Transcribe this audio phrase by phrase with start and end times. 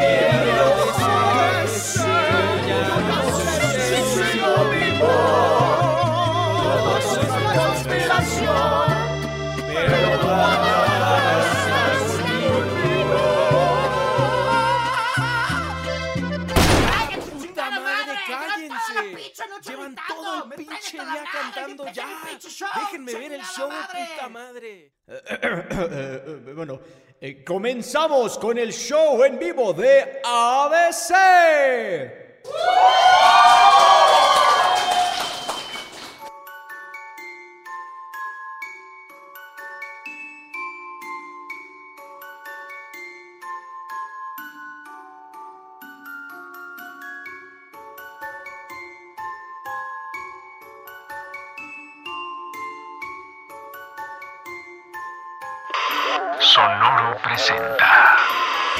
[0.00, 0.33] yeah.
[20.56, 22.06] Pinche día cantando ya.
[22.74, 24.92] Déjenme ver el show, puta madre.
[26.54, 26.80] bueno,
[27.20, 31.12] eh, comenzamos con el show en vivo de ABC.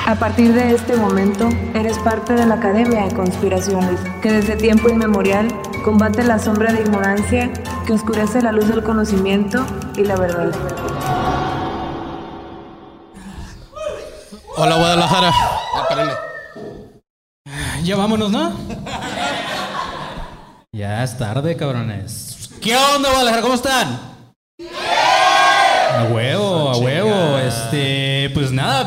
[0.06, 4.90] A partir de este momento, eres parte de la Academia de Conspiraciones, que desde tiempo
[4.90, 5.48] inmemorial
[5.82, 7.50] combate la sombra de ignorancia
[7.86, 9.64] que oscurece la luz del conocimiento
[9.96, 10.52] y la verdad.
[14.56, 15.32] Hola Guadalajara.
[17.82, 18.52] Ya vámonos, ¿no?
[20.72, 22.50] Ya es tarde, cabrones.
[22.60, 23.42] ¿Qué onda, Guadalajara?
[23.42, 23.98] ¿Cómo están?
[25.96, 27.38] A huevo, a huevo.
[27.38, 28.84] Este, pues nada,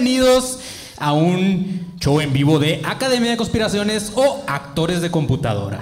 [0.00, 0.58] bienvenidos
[0.98, 5.80] a un show en vivo de Academia de Conspiraciones o Actores de Computadora.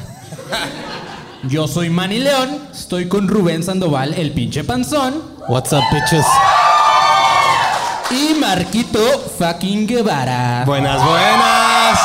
[1.45, 5.23] Yo soy Manny León, estoy con Rubén Sandoval, el pinche panzón.
[5.47, 6.27] What's up, bitches?
[8.11, 8.99] Y Marquito
[9.39, 10.65] fucking Guevara.
[10.67, 12.01] Buenas, buenas.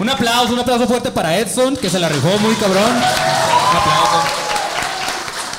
[0.00, 2.90] Un aplauso, un aplauso fuerte para Edson, que se la rifó muy cabrón.
[2.90, 4.22] Un aplauso.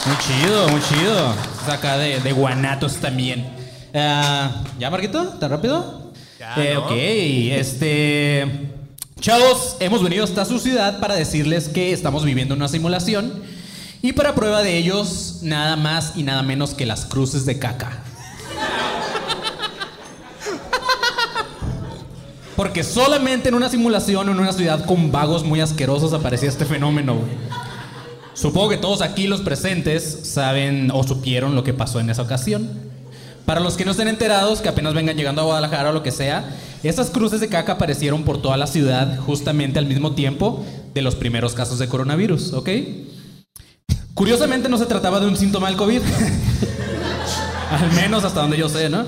[0.07, 1.34] Muy chido, muy chido.
[1.63, 3.65] Es acá de, de guanatos también.
[3.95, 5.23] Ah, ¿Ya, Marquito?
[5.39, 6.11] ¿Tan rápido?
[6.38, 6.81] Ya, Eh, ¿no?
[6.85, 8.72] Ok, este.
[9.22, 13.31] Chavos, hemos venido hasta su ciudad para decirles que estamos viviendo una simulación.
[14.01, 18.03] Y para prueba de ellos, nada más y nada menos que las cruces de caca.
[22.56, 27.16] Porque solamente en una simulación en una ciudad con vagos muy asquerosos aparecía este fenómeno.
[27.16, 27.31] güey.
[28.33, 32.84] Supongo que todos aquí los presentes saben o supieron lo que pasó en esa ocasión.
[33.45, 36.11] Para los que no estén enterados, que apenas vengan llegando a Guadalajara o lo que
[36.11, 36.50] sea,
[36.83, 41.16] esas cruces de caca aparecieron por toda la ciudad justamente al mismo tiempo de los
[41.16, 42.69] primeros casos de coronavirus, ¿ok?
[44.16, 46.01] Curiosamente no se trataba de un síntoma del COVID.
[47.72, 49.06] al menos hasta donde yo sé, ¿no?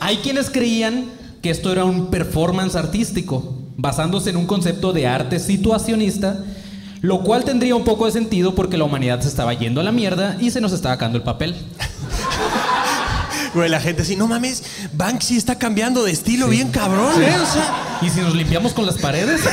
[0.00, 1.06] Hay quienes creían
[1.42, 6.44] que esto era un performance artístico, basándose en un concepto de arte situacionista,
[7.00, 9.92] lo cual tendría un poco de sentido porque la humanidad se estaba yendo a la
[9.92, 11.54] mierda y se nos estaba acabando el papel.
[13.54, 17.36] Güey, la gente así, no mames, Banksy está cambiando de estilo bien cabrón, ¿eh?
[17.40, 19.42] O sea, ¿Y si nos limpiamos con las paredes?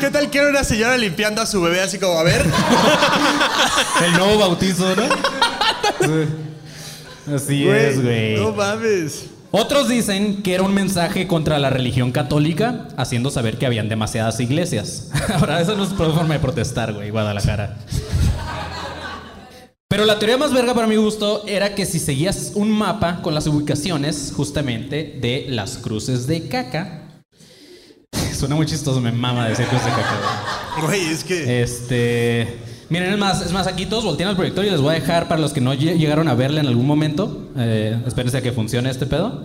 [0.00, 2.42] ¿qué tal que era una señora limpiando a su bebé así como, a ver?
[4.04, 5.02] El nuevo bautizo, ¿no?
[7.34, 8.36] Así es, güey.
[8.36, 9.26] No mames.
[9.50, 14.38] Otros dicen que era un mensaje contra la religión católica, haciendo saber que habían demasiadas
[14.40, 15.08] iglesias.
[15.34, 17.76] Ahora, eso no es forma de protestar, güey, Guadalajara.
[19.96, 23.34] Pero la teoría más verga para mi gusto era que si seguías un mapa con
[23.34, 27.22] las ubicaciones justamente de las cruces de caca.
[28.38, 30.82] Suena muy chistoso, me mama decir cruces de caca.
[30.82, 31.00] güey.
[31.06, 31.62] Es que...
[31.62, 32.58] Este.
[32.90, 35.28] Miren, es más, es más, aquí todos voltean al proyector y les voy a dejar
[35.28, 37.48] para los que no lle- llegaron a verle en algún momento.
[37.56, 39.44] Eh, espérense a que funcione este pedo.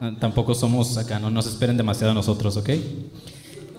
[0.00, 2.70] Eh, Tampoco somos acá, no nos esperen demasiado a nosotros, ¿ok?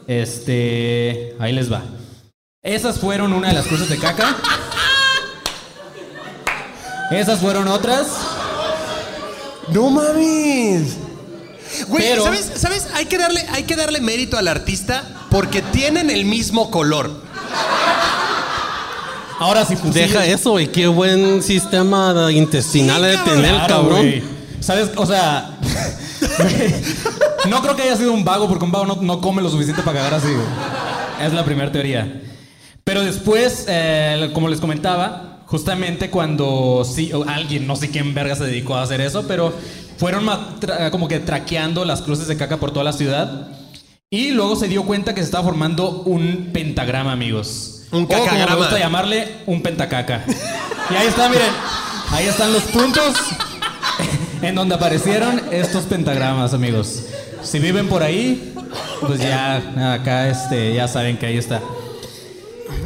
[0.06, 1.36] Este.
[1.40, 1.82] Ahí les va.
[2.62, 4.36] Esas fueron una de las cruces de caca.
[7.12, 8.08] Esas fueron otras.
[9.74, 10.98] No mames.
[11.88, 12.88] Güey, Pero- ¿sabes, ¿sabes?
[12.94, 17.22] Hay que, darle, hay que darle mérito al artista porque tienen el mismo color.
[19.40, 20.08] Ahora sí funciona.
[20.08, 20.68] Deja eso, güey.
[20.72, 24.00] Qué buen sistema intestinal Sí, de tener el Claro, cabrón.
[24.02, 24.24] güey.
[24.60, 24.90] ¿Sabes?
[24.96, 25.58] O sea.
[27.50, 29.82] no creo que haya sido un vago, porque un vago no, no come lo suficiente
[29.82, 30.46] para cagar así, güey.
[31.26, 32.22] Es la primera teoría.
[32.84, 38.44] Pero después, eh, como les comentaba, justamente cuando sí, alguien, no sé quién verga se
[38.46, 39.52] dedicó a hacer eso, pero
[39.98, 40.30] fueron
[40.92, 43.48] como que traqueando las cruces de caca por toda la ciudad.
[44.12, 47.82] Y luego se dio cuenta que se estaba formando un pentagrama, amigos.
[47.92, 48.56] Un O como me cacagrama.
[48.56, 50.24] gusta llamarle, un pentacaca.
[50.92, 51.52] Y ahí está, miren.
[52.12, 53.16] Ahí están los puntos
[54.42, 57.06] en donde aparecieron estos pentagramas, amigos.
[57.42, 58.54] Si viven por ahí,
[59.02, 61.62] pues ya acá este, ya saben que ahí está.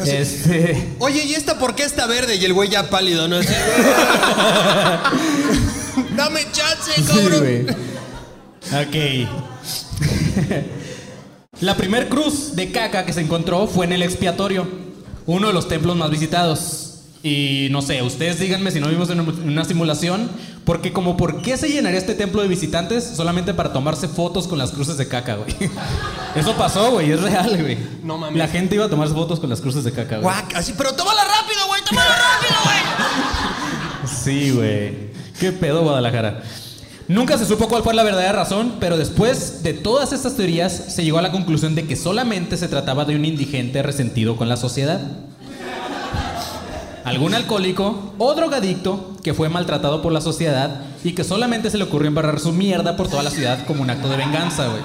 [0.05, 2.35] Este, Oye, ¿y esta por qué está verde?
[2.35, 3.37] Y el güey ya pálido, ¿no?
[3.37, 3.47] Así-
[6.15, 7.67] Dame chance, cabrón.
[8.71, 8.95] Ok.
[11.61, 14.67] La primer cruz de caca que se encontró fue en el expiatorio,
[15.25, 16.89] uno de los templos más visitados.
[17.21, 20.29] Y no sé, ustedes díganme si no vimos en una- en una simulación,
[20.65, 24.57] porque como por qué se llenaría este templo de visitantes solamente para tomarse fotos con
[24.57, 25.53] las cruces de caca, güey.
[26.35, 27.77] Eso pasó, güey, es real, güey.
[28.03, 28.37] No mames.
[28.37, 30.21] La gente iba a tomarse fotos con las cruces de caca, güey.
[30.21, 34.07] Guac, así, pero tómala rápido, güey, tómala rápido, güey.
[34.07, 35.13] Sí, güey.
[35.39, 36.43] Qué pedo, Guadalajara.
[37.09, 41.03] Nunca se supo cuál fue la verdadera razón, pero después de todas estas teorías se
[41.03, 44.55] llegó a la conclusión de que solamente se trataba de un indigente resentido con la
[44.55, 45.01] sociedad.
[47.03, 51.85] Algún alcohólico o drogadicto que fue maltratado por la sociedad y que solamente se le
[51.85, 54.83] ocurrió embarrar su mierda por toda la ciudad como un acto de venganza, güey.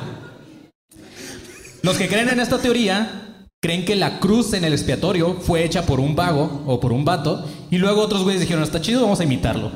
[1.83, 5.85] Los que creen en esta teoría creen que la cruz en el expiatorio fue hecha
[5.85, 9.21] por un vago o por un vato y luego otros güeyes dijeron, está chido, vamos
[9.21, 9.73] a imitarlo.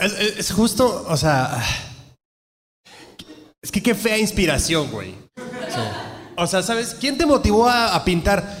[0.00, 1.62] Es, justo, o sea.
[3.60, 5.14] Es que qué fea inspiración, güey.
[6.36, 6.96] O sea, ¿sabes?
[6.98, 8.58] ¿Quién te motivó a, a pintar?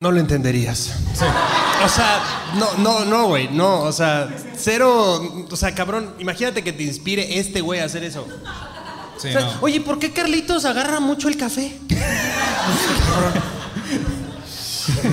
[0.00, 0.94] No lo entenderías.
[1.84, 2.22] O sea,
[2.58, 3.48] no, no, no, güey.
[3.48, 5.46] No, o sea, cero.
[5.50, 8.26] O sea, cabrón, imagínate que te inspire este güey a hacer eso.
[9.16, 11.72] Sí, O sea, Oye, ¿por qué Carlitos agarra mucho el café?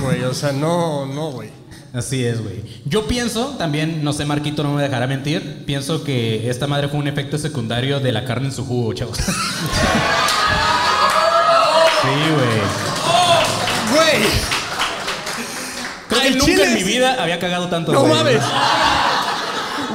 [0.02, 1.50] Güey, o sea, no, no, güey.
[1.92, 2.62] Así es, güey.
[2.84, 6.98] Yo pienso, también, no sé, Marquito no me dejará mentir, pienso que esta madre fue
[6.98, 9.18] un efecto secundario de la carne en su jugo, chavos.
[16.34, 17.92] Nunca chile en mi es- vida había cagado tanto.
[17.92, 18.12] No güey.
[18.12, 18.40] mames.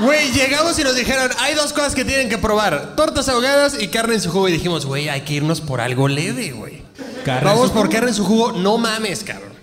[0.01, 2.93] Güey, llegamos y nos dijeron, hay dos cosas que tienen que probar.
[2.95, 4.49] Tortas ahogadas y carne en su jugo.
[4.49, 6.81] Y dijimos, güey, hay que irnos por algo leve, güey.
[7.23, 8.51] Carne en Vamos su por carne en su jugo.
[8.51, 9.53] No mames, cabrón.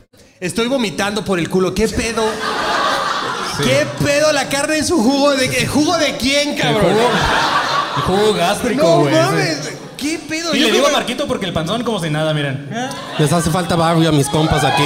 [0.41, 1.75] Estoy vomitando por el culo.
[1.75, 2.25] ¿Qué pedo?
[3.63, 5.33] ¿Qué pedo la carne en su jugo?
[5.33, 5.67] ¿De qué?
[5.67, 6.93] ¿Jugo de quién, El cabrón?
[6.95, 7.11] jugo,
[7.97, 9.15] el jugo gástrico, No güey.
[9.15, 9.59] mames.
[9.99, 10.55] ¿Qué pedo?
[10.55, 12.71] Y Yo le digo a Marquito porque el panzón como si nada, miren.
[13.19, 14.85] Les hace falta barrio a mis compas aquí.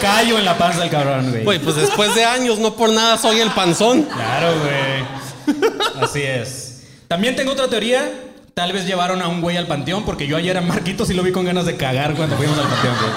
[0.00, 1.44] Callo en la panza el cabrón, güey.
[1.44, 4.02] Güey, pues después de años, no por nada soy el panzón.
[4.02, 6.02] Claro, güey.
[6.02, 6.82] Así es.
[7.08, 8.10] También tengo otra teoría.
[8.54, 11.22] Tal vez llevaron a un güey al panteón, porque yo ayer a Marquito sí lo
[11.22, 13.10] vi con ganas de cagar cuando fuimos al panteón, güey.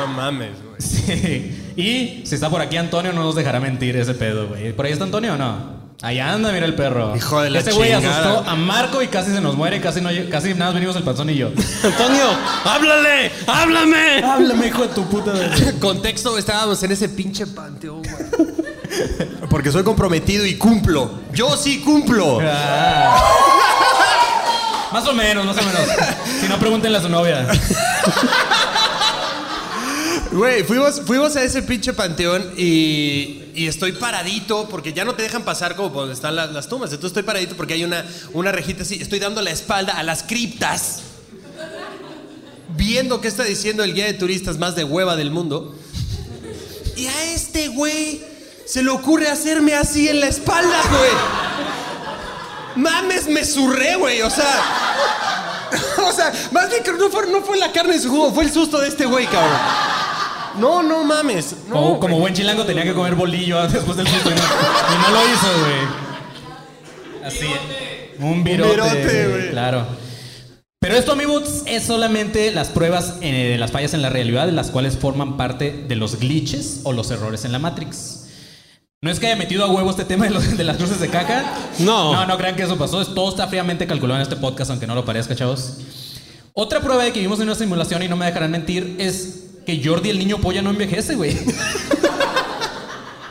[0.00, 0.70] No mames, güey.
[0.80, 1.72] Sí.
[1.76, 4.72] Y si está por aquí Antonio, no nos dejará mentir ese pedo, güey.
[4.72, 5.79] ¿Por ahí está Antonio o no?
[6.02, 7.14] Allá anda, mira el perro.
[7.14, 8.30] Hijo de la Ese güey chingada.
[8.32, 11.02] asustó a Marco y casi se nos muere, casi, no, casi nada más venimos el
[11.02, 11.48] panzón y yo.
[11.84, 12.24] Antonio,
[12.64, 14.22] háblale, háblame.
[14.24, 15.32] Háblame, hijo de tu puta.
[15.32, 18.50] de- Contexto, estábamos en ese pinche panteón, güey.
[19.50, 21.10] Porque soy comprometido y cumplo.
[21.34, 22.38] Yo sí cumplo.
[22.42, 23.22] Ah.
[24.92, 25.80] Más o menos, más o menos.
[26.40, 27.46] Si no, pregúntenle a su novia.
[30.32, 35.42] Güey, fuimos, fuimos a ese pinche panteón y, estoy paradito porque ya no te dejan
[35.42, 36.90] pasar como donde están las, las tumbas.
[36.90, 38.94] Entonces estoy paradito porque hay una, una rejita así.
[39.02, 41.00] Estoy dando la espalda a las criptas.
[42.76, 45.74] Viendo qué está diciendo el guía de turistas más de hueva del mundo.
[46.96, 48.22] Y a este güey
[48.66, 51.10] se le ocurre hacerme así en la espalda, güey.
[52.76, 54.22] Mames, me surré, güey.
[54.22, 54.86] O sea.
[56.02, 58.42] O sea, más bien que no fue, no fue la carne de su jugo, fue
[58.42, 59.89] el susto de este güey, cabrón.
[60.58, 61.54] No, no mames.
[61.68, 65.10] No, como, buen chilango tenía que comer bolillo después del susto y no, y no
[65.10, 67.24] lo hizo, güey.
[67.24, 67.46] Así.
[68.18, 68.70] Un virote.
[68.72, 69.50] virote, güey.
[69.50, 69.86] Claro.
[70.80, 74.70] Pero esto, amigos, es solamente las pruebas eh, de las fallas en la realidad, las
[74.70, 78.16] cuales forman parte de los glitches o los errores en la Matrix.
[79.02, 81.08] No es que haya metido a huevo este tema de, los- de las cruces de
[81.08, 81.44] caca.
[81.78, 82.12] No.
[82.14, 83.04] No, no crean que eso pasó.
[83.06, 85.78] Todo está fríamente calculado en este podcast, aunque no lo parezca, chavos.
[86.54, 89.88] Otra prueba de que vivimos en una simulación y no me dejarán mentir es que
[89.88, 91.36] Jordi el niño polla no envejece, güey.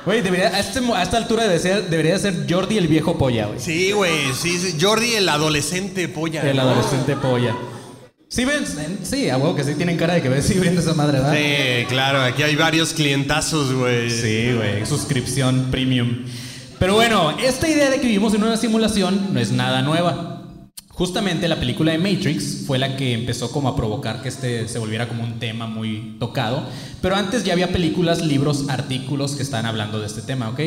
[0.05, 3.47] Güey, debería, a, este a esta altura ser- debería de ser Jordi el viejo polla,
[3.47, 3.59] güey.
[3.59, 4.77] Sí, güey, sí, sí.
[4.79, 6.41] Jordi, el adolescente polla.
[6.49, 6.63] El ¿no?
[6.63, 7.55] adolescente polla.
[8.27, 8.63] Sí, ven,
[9.03, 11.35] sí, a huevo que sí tienen cara de que ven, sí ven esa madre, ¿verdad?
[11.35, 14.09] Sí, claro, aquí hay varios clientazos, güey.
[14.09, 16.25] Sí, güey, suscripción premium.
[16.79, 20.38] Pero bueno, esta idea de que vivimos en una simulación no es nada nueva.
[20.99, 24.79] Justamente la película de Matrix fue la que empezó como a provocar que este se
[24.79, 26.65] volviera como un tema muy tocado,
[27.01, 30.59] pero antes ya había películas, libros, artículos que están hablando de este tema, ¿ok?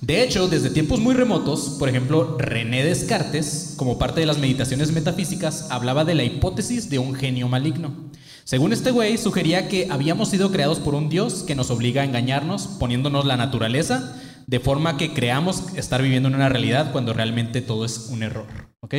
[0.00, 4.90] De hecho, desde tiempos muy remotos, por ejemplo, René Descartes, como parte de las meditaciones
[4.90, 8.10] metafísicas, hablaba de la hipótesis de un genio maligno.
[8.42, 12.04] Según este güey, sugería que habíamos sido creados por un dios que nos obliga a
[12.04, 17.60] engañarnos, poniéndonos la naturaleza, de forma que creamos estar viviendo en una realidad cuando realmente
[17.60, 18.48] todo es un error,
[18.80, 18.94] ¿ok?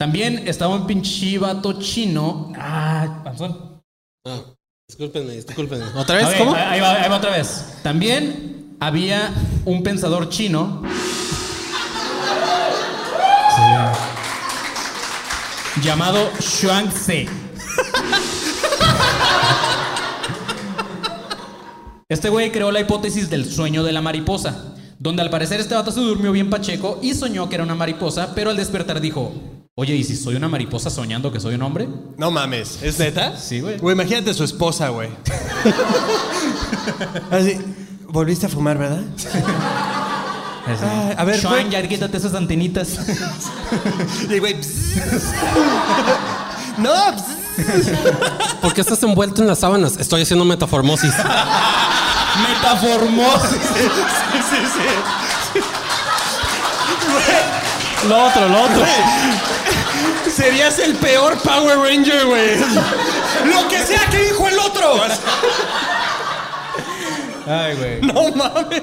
[0.00, 2.50] También estaba un pinche vato chino.
[2.56, 3.82] Ah, panzón.
[4.26, 4.40] Ah,
[4.88, 5.84] discúlpenme, discúlpenme.
[5.94, 6.38] ¿Otra vez?
[6.38, 6.54] ¿Cómo?
[6.54, 7.74] Ahí va, ahí va otra vez.
[7.82, 9.30] También había
[9.66, 10.82] un pensador chino.
[13.54, 13.62] Sí.
[15.82, 17.28] Llamado Xuanzi.
[22.08, 25.92] Este güey creó la hipótesis del sueño de la mariposa, donde al parecer este vato
[25.92, 29.94] se durmió bien pacheco y soñó que era una mariposa, pero al despertar dijo, oye,
[29.94, 31.88] ¿y si soy una mariposa soñando que soy un hombre?
[32.16, 33.36] No mames, ¿es neta?
[33.36, 33.78] Sí, güey.
[33.78, 35.08] Güey, imagínate a su esposa, güey.
[37.30, 37.58] Así,
[38.08, 39.02] volviste a fumar, ¿verdad?
[40.82, 41.70] Ah, a ver, güey.
[41.70, 42.98] ya quítate esas antenitas.
[44.30, 44.56] Y güey.
[46.76, 47.90] No, pss.
[48.62, 49.96] ¿Por qué estás envuelto en las sábanas?
[49.98, 51.12] Estoy haciendo metaformosis.
[52.48, 53.60] Metaformosis.
[58.08, 58.84] Lo otro, lo otro.
[60.34, 62.58] Serías el peor Power Ranger, güey.
[63.52, 64.94] Lo que sea que dijo el otro.
[67.46, 68.00] Ay, güey.
[68.00, 68.82] No mames.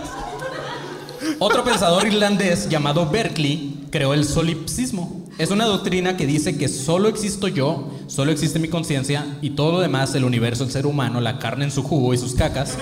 [1.40, 5.26] Otro pensador irlandés llamado Berkeley creó el solipsismo.
[5.38, 9.74] Es una doctrina que dice que solo existo yo, solo existe mi conciencia y todo
[9.74, 12.76] lo demás, el universo, el ser humano, la carne en su jugo y sus cacas.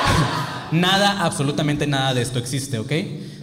[0.72, 2.92] nada, absolutamente nada de esto existe, ¿ok?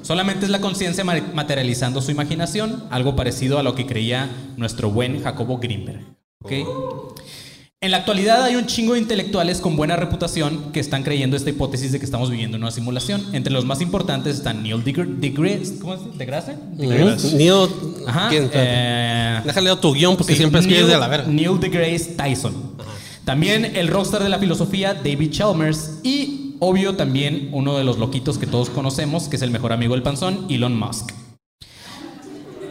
[0.03, 4.91] Solamente es la conciencia ma- materializando su imaginación, algo parecido a lo que creía nuestro
[4.91, 6.01] buen Jacobo Grimberg,
[6.43, 6.51] ¿ok?
[7.81, 11.49] En la actualidad hay un chingo de intelectuales con buena reputación que están creyendo esta
[11.49, 13.21] hipótesis de que estamos viviendo en una simulación.
[13.33, 15.99] Entre los más importantes están Neil deGrasse, ¿cómo es?
[16.17, 16.55] ¿DeGrasse?
[16.77, 17.67] Neil.
[18.07, 18.29] Ajá.
[18.29, 18.49] ¿quién?
[18.53, 21.27] eh, Déjale a tu guion porque sí, siempre escribes de la verga.
[21.27, 22.53] Neil deGrasse Tyson.
[23.25, 25.99] También el rockstar de la filosofía, David Chalmers.
[26.03, 29.93] Y, obvio, también uno de los loquitos que todos conocemos, que es el mejor amigo
[29.93, 31.11] del panzón, Elon Musk.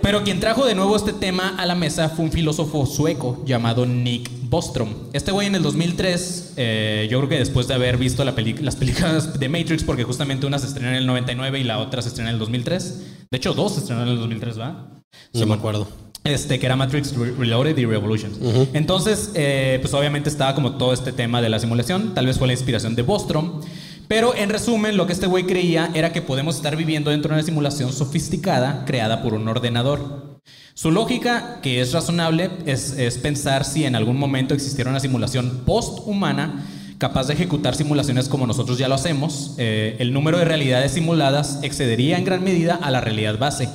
[0.02, 3.86] Pero quien trajo de nuevo este tema a la mesa fue un filósofo sueco llamado
[3.86, 4.88] Nick Bostrom.
[5.12, 8.74] Este güey en el 2003, eh, yo creo que después de haber visto la las
[8.76, 12.08] películas de Matrix, porque justamente una se estrenó en el 99 y la otra se
[12.08, 13.02] estrenó en el 2003.
[13.30, 14.88] De hecho, dos se estrenaron en el 2003, ¿va?
[15.34, 15.86] No me acuerdo.
[16.24, 18.38] Este, que era Matrix Re- Reloaded y Revolutions.
[18.74, 22.12] Entonces, eh, pues obviamente estaba como todo este tema de la simulación.
[22.14, 23.60] Tal vez fue la inspiración de Bostrom.
[24.08, 27.36] Pero en resumen, lo que este güey creía era que podemos estar viviendo dentro de
[27.36, 30.40] una simulación sofisticada creada por un ordenador.
[30.74, 36.66] Su lógica, que es razonable, es, pensar si en algún momento existiera una simulación post-humana
[36.98, 41.58] capaz de ejecutar simulaciones como nosotros ya lo hacemos, eh, el número de realidades simuladas
[41.62, 43.68] excedería en gran medida a la realidad base,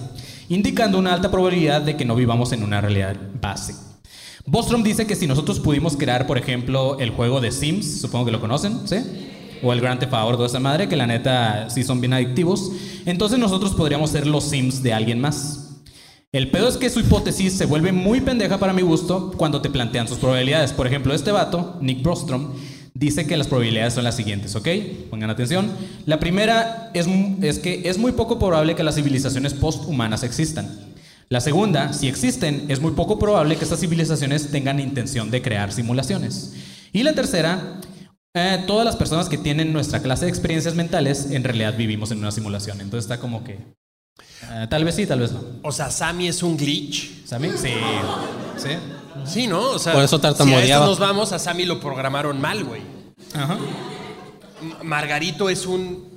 [0.48, 3.76] indicando una alta probabilidad de que no vivamos en una realidad base.
[4.46, 8.32] Bostrom dice que si nosotros pudimos crear, por ejemplo, el juego de Sims, supongo que
[8.32, 8.98] lo conocen, ¿sí?
[9.64, 12.72] O el Grand Theft Auto de esa madre, que la neta sí son bien adictivos,
[13.06, 15.68] entonces nosotros podríamos ser los Sims de alguien más.
[16.34, 19.70] El pedo es que su hipótesis se vuelve muy pendeja para mi gusto cuando te
[19.70, 20.74] plantean sus probabilidades.
[20.74, 22.50] Por ejemplo, este vato, Nick Bostrom,
[22.94, 24.68] dice que las probabilidades son las siguientes, ¿ok?
[25.10, 25.72] Pongan atención.
[26.06, 27.08] La primera es,
[27.42, 30.70] es que es muy poco probable que las civilizaciones posthumanas existan.
[31.30, 35.72] La segunda, si existen, es muy poco probable que estas civilizaciones tengan intención de crear
[35.72, 36.54] simulaciones.
[36.94, 37.80] Y la tercera,
[38.38, 42.20] eh, todas las personas que tienen nuestra clase de experiencias mentales en realidad vivimos en
[42.20, 42.80] una simulación.
[42.82, 43.60] Entonces está como que...
[44.52, 45.42] eh, tal vez sí, tal vez no.
[45.64, 47.26] O sea, Sammy es un glitch.
[47.26, 47.50] ¿Sammy?
[47.58, 47.70] Sí.
[48.58, 48.70] ¿Sí?
[49.26, 49.72] Sí, ¿no?
[49.72, 50.64] O sea, Por eso Si a tartamudeaba.
[50.66, 52.82] esto nos vamos, a Sammy lo programaron mal, güey.
[53.34, 53.58] Ajá.
[54.84, 56.08] Margarito es un.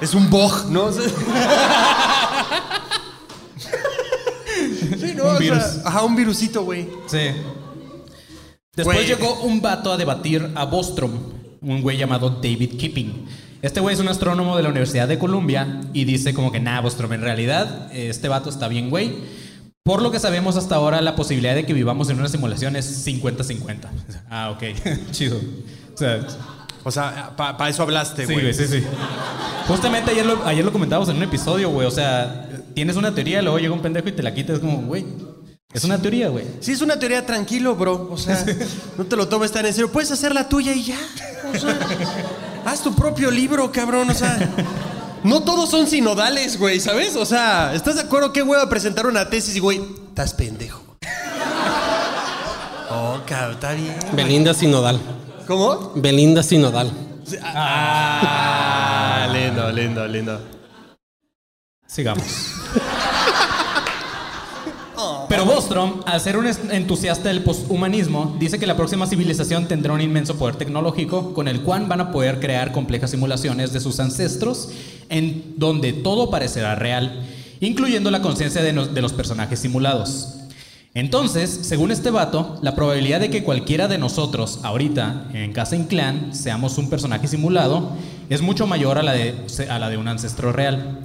[0.00, 0.92] es un bog, ¿no?
[0.92, 1.08] Sea-
[4.98, 5.24] sí, ¿no?
[5.24, 5.62] Un O sea, virus.
[5.84, 6.88] ajá, un virusito, güey.
[7.06, 7.18] Sí.
[8.74, 9.06] Después Güey.
[9.06, 11.12] llegó un vato a debatir a Bostrom,
[11.60, 13.26] un güey llamado David Kipping.
[13.60, 16.80] Este güey es un astrónomo de la Universidad de Columbia y dice como que, nah,
[16.80, 19.12] Bostrom, en realidad este vato está bien, güey.
[19.84, 23.06] Por lo que sabemos hasta ahora, la posibilidad de que vivamos en una simulación es
[23.06, 23.76] 50-50.
[24.30, 24.62] Ah, ok.
[25.10, 25.36] Chido.
[25.94, 26.26] O sea,
[26.84, 28.46] O sea, para eso hablaste, sí, güey.
[28.46, 28.82] güey, sí, sí.
[29.68, 31.86] Justamente ayer lo, ayer lo comentábamos en un episodio, güey.
[31.86, 34.56] O sea, tienes una teoría, luego llega un pendejo y te la quitas.
[34.56, 35.04] Es como, güey,
[35.74, 36.44] es una teoría, güey.
[36.60, 38.08] Sí, es una teoría tranquilo, bro.
[38.10, 38.44] O sea,
[38.98, 39.90] no te lo tomes tan en serio.
[39.90, 40.98] Puedes hacer la tuya y ya.
[41.54, 41.78] O sea,
[42.64, 44.10] haz tu propio libro, cabrón.
[44.10, 44.38] O sea,
[45.24, 47.14] No todos son sinodales, güey, ¿sabes?
[47.14, 50.82] O sea, ¿estás de acuerdo qué hueva presentar una tesis y, güey, estás pendejo?
[52.90, 53.94] Oh, cabrón, está bien.
[54.12, 55.00] Belinda Sinodal.
[55.46, 55.92] ¿Cómo?
[55.94, 56.90] Belinda Sinodal.
[57.42, 60.40] Ah, lindo, lindo, lindo.
[61.86, 62.24] Sigamos.
[65.32, 70.02] Pero Bostrom, al ser un entusiasta del posthumanismo, dice que la próxima civilización tendrá un
[70.02, 74.68] inmenso poder tecnológico con el cual van a poder crear complejas simulaciones de sus ancestros
[75.08, 77.22] en donde todo parecerá real,
[77.60, 80.34] incluyendo la conciencia de los personajes simulados.
[80.92, 86.34] Entonces, según este vato, la probabilidad de que cualquiera de nosotros, ahorita, en Casa Inclán,
[86.34, 87.92] seamos un personaje simulado,
[88.28, 89.34] es mucho mayor a la de,
[89.70, 91.00] a la de un ancestro real.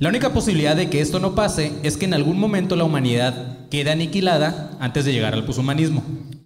[0.00, 3.57] La única posibilidad de que esto no pase es que en algún momento la humanidad
[3.70, 6.02] quede aniquilada antes de llegar al poshumanismo.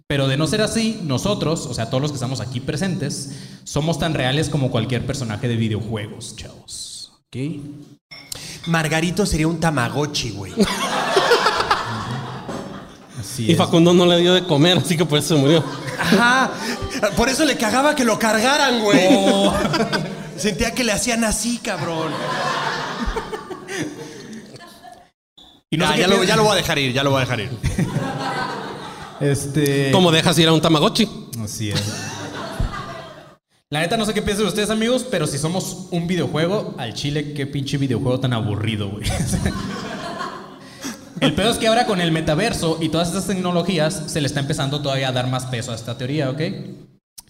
[0.07, 3.31] Pero de no ser así, nosotros, o sea, todos los que estamos aquí presentes,
[3.63, 7.13] somos tan reales como cualquier personaje de videojuegos, chavos.
[7.27, 7.37] ¿Ok?
[8.67, 10.53] Margarito sería un tamagotchi, güey.
[13.19, 13.57] Así Y es.
[13.57, 15.63] Facundo no le dio de comer, así que por eso se murió.
[15.99, 16.51] Ajá.
[17.15, 19.07] Por eso le cagaba que lo cargaran, güey.
[19.09, 19.53] Oh.
[20.37, 22.11] Sentía que le hacían así, cabrón.
[25.73, 27.03] Y no Ya, sé qué ya, lo, piensan- ya lo voy a dejar ir, ya
[27.03, 27.49] lo voy a dejar ir.
[29.19, 29.91] Este.
[29.91, 31.07] ¿Cómo dejas ir a un Tamagotchi?
[31.41, 31.81] Así es.
[33.69, 37.33] La neta no sé qué piensan ustedes amigos, pero si somos un videojuego, al chile
[37.33, 39.05] qué pinche videojuego tan aburrido, güey.
[41.21, 44.41] El pedo es que ahora con el metaverso y todas estas tecnologías se le está
[44.41, 46.41] empezando todavía a dar más peso a esta teoría, ¿ok?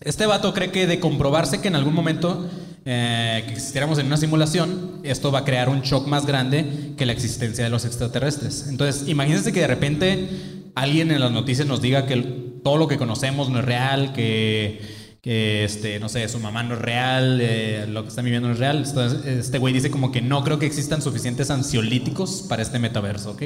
[0.01, 2.49] Este vato cree que de comprobarse que en algún momento
[2.85, 7.05] eh, que existiéramos en una simulación, esto va a crear un shock más grande que
[7.05, 8.67] la existencia de los extraterrestres.
[8.67, 10.29] Entonces, imagínense que de repente
[10.75, 12.17] alguien en las noticias nos diga que
[12.63, 14.81] todo lo que conocemos no es real, que,
[15.21, 18.53] que, este, no sé, su mamá no es real, eh, lo que están viviendo no
[18.53, 18.83] es real.
[19.25, 23.43] Este güey dice como que no creo que existan suficientes ansiolíticos para este metaverso, ¿ok?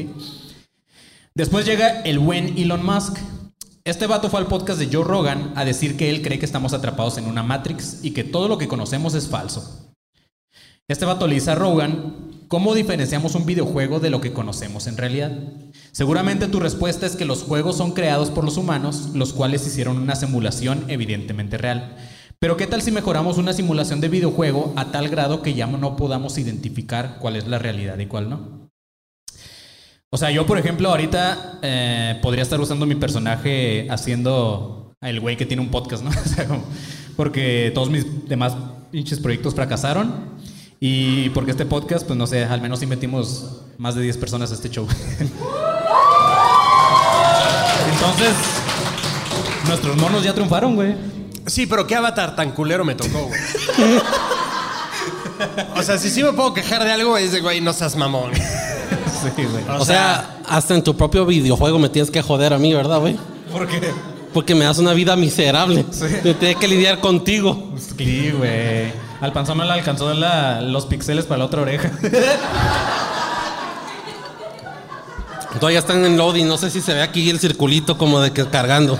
[1.35, 3.19] Después llega el buen Elon Musk.
[3.87, 6.73] Este vato fue al podcast de Joe Rogan a decir que él cree que estamos
[6.73, 9.93] atrapados en una Matrix y que todo lo que conocemos es falso.
[10.89, 14.97] Este vato le dice a Rogan, ¿cómo diferenciamos un videojuego de lo que conocemos en
[14.97, 15.31] realidad?
[15.93, 19.97] Seguramente tu respuesta es que los juegos son creados por los humanos, los cuales hicieron
[19.99, 21.95] una simulación evidentemente real.
[22.39, 25.95] Pero ¿qué tal si mejoramos una simulación de videojuego a tal grado que ya no
[25.95, 28.66] podamos identificar cuál es la realidad y cuál no?
[30.17, 35.37] O sea, yo, por ejemplo, ahorita eh, podría estar usando mi personaje haciendo el güey
[35.37, 36.09] que tiene un podcast, ¿no?
[36.25, 36.63] O sea, como-
[37.15, 38.55] porque todos mis demás
[38.89, 40.11] pinches proyectos fracasaron.
[40.79, 44.49] Y porque este podcast, pues no sé, al menos sí metimos más de 10 personas
[44.49, 44.87] a este show.
[47.93, 48.33] Entonces,
[49.67, 50.95] nuestros monos ya triunfaron, güey.
[51.45, 53.39] Sí, pero qué avatar tan culero me tocó, güey.
[55.75, 58.31] O sea, si sí me puedo quejar de algo, es de, güey, no seas mamón.
[59.21, 59.63] Sí, güey.
[59.79, 63.17] O, sea, hasta en tu propio videojuego me tienes que joder a mí, ¿verdad, güey?
[63.51, 63.91] ¿Por qué?
[64.33, 65.85] Porque me das una vida miserable.
[66.23, 67.71] Me tengo que lidiar contigo.
[67.97, 68.91] Sí, güey.
[69.21, 71.91] Al panzón no le alcanzó la- los pixeles para la otra oreja.
[75.59, 76.47] Todavía están en loading.
[76.47, 78.99] No sé si se ve aquí el circulito como de que cargando.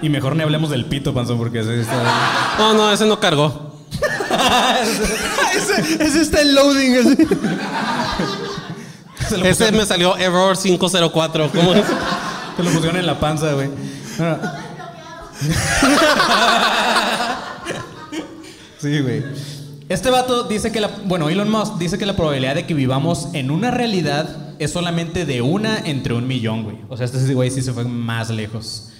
[0.00, 2.02] Y mejor ni hablemos del pito, panzón, porque ese está...
[2.58, 3.71] No, no, ese no cargó.
[5.56, 7.26] ese, ese está en loading.
[9.44, 11.50] Ese me salió error 504.
[11.50, 11.84] ¿Cómo es?
[12.56, 13.70] se lo pusieron en la panza, güey.
[18.82, 19.22] Sí, güey.
[19.88, 20.90] Este vato dice que la...
[21.04, 25.24] Bueno, Elon Musk dice que la probabilidad de que vivamos en una realidad es solamente
[25.24, 26.78] de una entre un millón, güey.
[26.88, 28.90] O sea, este güey sí se fue más lejos.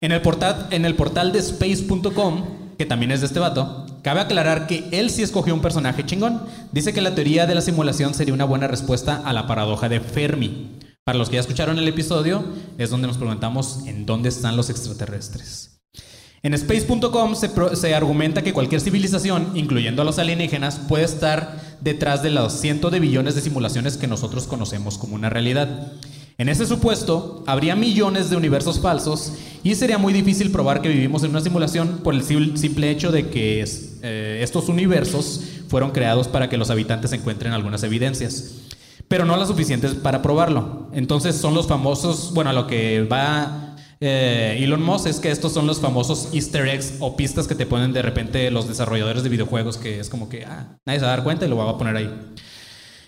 [0.00, 2.44] En el, portal, en el portal de space.com,
[2.78, 6.42] que también es de este vato, cabe aclarar que él sí escogió un personaje chingón.
[6.72, 10.00] Dice que la teoría de la simulación sería una buena respuesta a la paradoja de
[10.00, 10.78] Fermi.
[11.04, 12.44] Para los que ya escucharon el episodio,
[12.78, 15.80] es donde nos preguntamos en dónde están los extraterrestres.
[16.42, 17.34] En space.com
[17.74, 22.90] se, argumenta que cualquier civilización, incluyendo a los alienígenas, puede estar detrás de los cientos
[22.92, 25.92] de billones de simulaciones que nosotros conocemos como una realidad.
[26.38, 31.22] En ese supuesto, habría millones de universos falsos y sería muy difícil probar que vivimos
[31.24, 35.90] en una simulación por el sim- simple hecho de que es- eh, estos universos fueron
[35.90, 38.54] creados para que los habitantes encuentren algunas evidencias,
[39.08, 40.88] pero no las suficientes para probarlo.
[40.92, 45.52] Entonces son los famosos, bueno, a lo que va eh, Elon Musk es que estos
[45.52, 49.28] son los famosos easter eggs o pistas que te ponen de repente los desarrolladores de
[49.28, 51.68] videojuegos que es como que ah, nadie se va a dar cuenta y lo va
[51.68, 52.10] a poner ahí.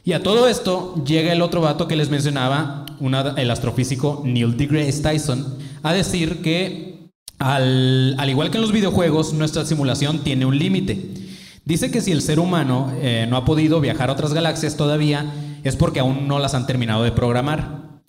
[0.04, 4.56] Y a todo esto llega el otro vato que les mencionaba, una- el astrofísico Neil
[4.56, 6.91] deGrasse Tyson, a decir que
[7.42, 11.10] Al, al igual que en los videojuegos, nuestra simulación tiene un límite.
[11.64, 15.26] Dice que si el ser humano eh, no ha podido viajar a otras galaxias todavía,
[15.64, 18.00] es porque aún no las han terminado de programar.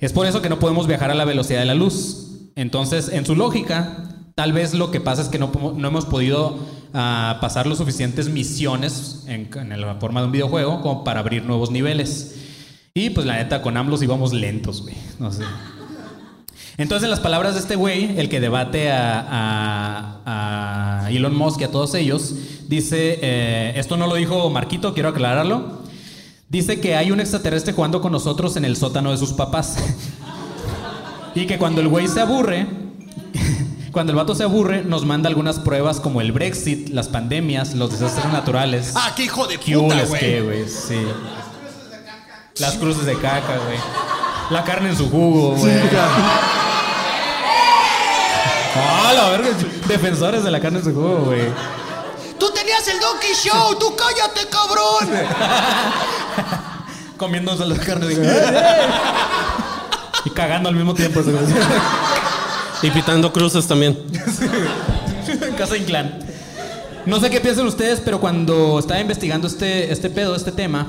[0.00, 2.50] Es por eso que no podemos viajar a la velocidad de la luz.
[2.56, 6.58] Entonces, en su lógica, tal vez lo que pasa es que no, hemos podido
[6.92, 11.42] ah, pasar los suficientes misiones en, en la forma de un videojuego como para abrir
[11.44, 12.34] nuevos niveles.
[12.92, 14.94] Y pues la neta, con AMLOS íbamos lentos, güey.
[15.18, 15.42] No sé.
[16.76, 19.20] Entonces, en las palabras de este güey, el que debate a,
[20.26, 22.34] a- a Elon Musk y a todos ellos,
[22.68, 25.82] dice, eh, esto no lo dijo Marquito, quiero aclararlo,
[26.48, 29.76] dice que hay un extraterrestre jugando con nosotros en el sótano de sus papás.
[31.36, 32.66] y que cuando el güey se aburre,
[33.92, 37.92] cuando el vato se aburre, nos manda algunas pruebas como el Brexit, las pandemias, los
[37.92, 38.94] desastres naturales.
[38.96, 40.20] Ah, qué hijo de ¿Qué puta, hules, güey.
[40.20, 40.68] qué, güey?
[40.68, 40.96] Sí.
[42.58, 43.78] Las cruces de caca, güey.
[44.50, 45.72] La carne en su jugo, güey.
[48.76, 49.48] Ah, la verga.
[49.86, 51.48] Defensores de la carne en su jugo, güey.
[52.38, 55.08] Tú tenías el Donkey Show, tú cállate, cabrón.
[57.16, 58.08] Comiéndose la carne.
[58.08, 58.22] digo,
[60.24, 61.20] y cagando al mismo tiempo.
[62.82, 63.98] Y pitando cruces también.
[65.26, 66.18] en casa Inclán.
[67.06, 70.86] No sé qué piensan ustedes, pero cuando estaba investigando este, este pedo, este tema,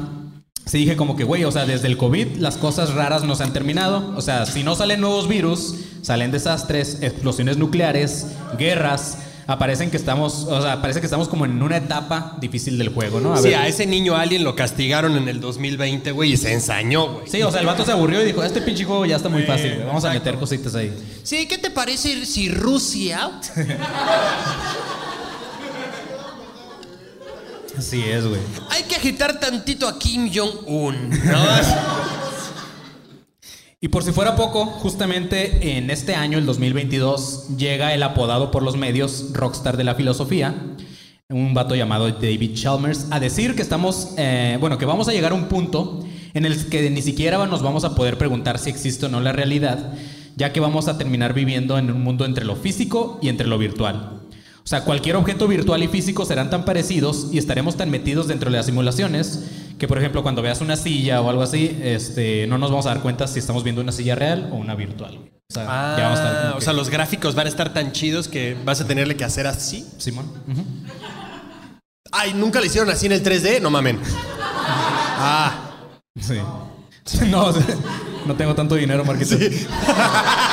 [0.66, 3.44] sí dije como que, güey, o sea, desde el COVID las cosas raras no se
[3.44, 4.14] han terminado.
[4.18, 9.20] O sea, si no salen nuevos virus, salen desastres, explosiones nucleares, guerras.
[9.48, 13.20] Aparecen que estamos, o sea, parece que estamos como en una etapa difícil del juego,
[13.20, 13.36] ¿no?
[13.36, 13.58] A Sí, ver.
[13.60, 17.28] a ese niño alien lo castigaron en el 2020, güey, y se ensañó, güey.
[17.30, 19.44] Sí, o sea, el vato se aburrió y dijo, este pinche juego ya está muy
[19.44, 20.92] fácil, vamos a meter cositas ahí.
[21.22, 23.34] Sí, ¿qué te parece si Rusia?
[27.78, 28.42] Así es, güey.
[28.70, 31.46] Hay que agitar tantito a Kim Jong-un, ¿no?
[33.82, 38.64] Y por si fuera poco, justamente en este año, el 2022, llega el apodado por
[38.64, 40.56] los medios rockstar de la filosofía,
[41.30, 45.34] un vato llamado David Chalmers, a decir que estamos, eh, bueno, que vamos a llegar
[45.34, 49.06] a un punto en el que ni siquiera nos vamos a poder preguntar si existe
[49.06, 49.94] o no la realidad,
[50.36, 53.60] ya que vamos a terminar viviendo en un mundo entre lo físico y entre lo
[53.60, 54.15] virtual.
[54.66, 58.50] O sea, cualquier objeto virtual y físico serán tan parecidos y estaremos tan metidos dentro
[58.50, 59.44] de las simulaciones
[59.78, 62.90] que, por ejemplo, cuando veas una silla o algo así, este, no nos vamos a
[62.90, 65.20] dar cuenta si estamos viendo una silla real o una virtual.
[65.52, 67.92] O sea, ya vamos a estar Ah, o sea, los gráficos van a estar tan
[67.92, 69.86] chidos que vas a tenerle que hacer así.
[70.00, 70.32] Simón.
[72.12, 73.62] Ay, ¿nunca le hicieron así en el 3D?
[73.62, 74.00] No mamen.
[74.66, 75.62] Ah,
[76.20, 76.40] Sí.
[77.30, 77.54] No,
[78.26, 79.36] no tengo tanto dinero, Marquito.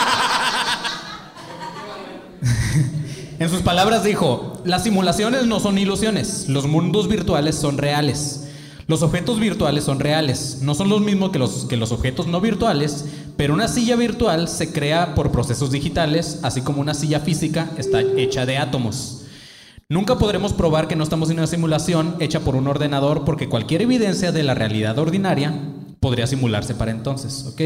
[3.43, 8.45] En sus palabras dijo, las simulaciones no son ilusiones, los mundos virtuales son reales.
[8.87, 12.41] Los objetos virtuales son reales, no son los mismos que los, que los objetos no
[12.41, 13.05] virtuales,
[13.37, 18.03] pero una silla virtual se crea por procesos digitales, así como una silla física está
[18.17, 19.23] hecha de átomos.
[19.89, 23.83] Nunca podremos probar que no estamos en una simulación hecha por un ordenador porque cualquier
[23.83, 25.53] evidencia de la realidad ordinaria
[25.99, 27.61] podría simularse para entonces, ¿ok?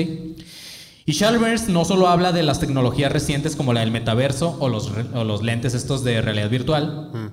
[1.08, 4.90] Y Chalmers no solo habla de las tecnologías recientes como la del metaverso o los,
[5.14, 7.32] o los lentes estos de realidad virtual.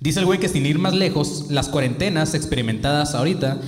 [0.00, 3.58] Dice el güey que sin ir más lejos, las cuarentenas experimentadas ahorita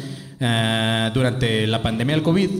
[0.41, 2.51] eh, durante la pandemia del COVID,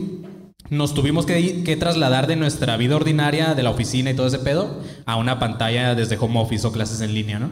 [0.69, 4.39] nos tuvimos que, que trasladar de nuestra vida ordinaria, de la oficina y todo ese
[4.39, 7.51] pedo, a una pantalla desde home office o clases en línea, ¿no?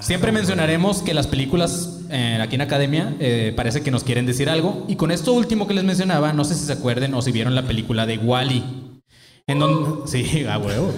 [0.00, 4.50] Siempre mencionaremos que las películas eh, aquí en Academia eh, parece que nos quieren decir
[4.50, 4.84] algo.
[4.88, 7.54] Y con esto último que les mencionaba, no sé si se acuerden o si vieron
[7.54, 8.64] la película de Wally.
[9.46, 10.06] En donde.
[10.06, 10.92] Sí, a huevo.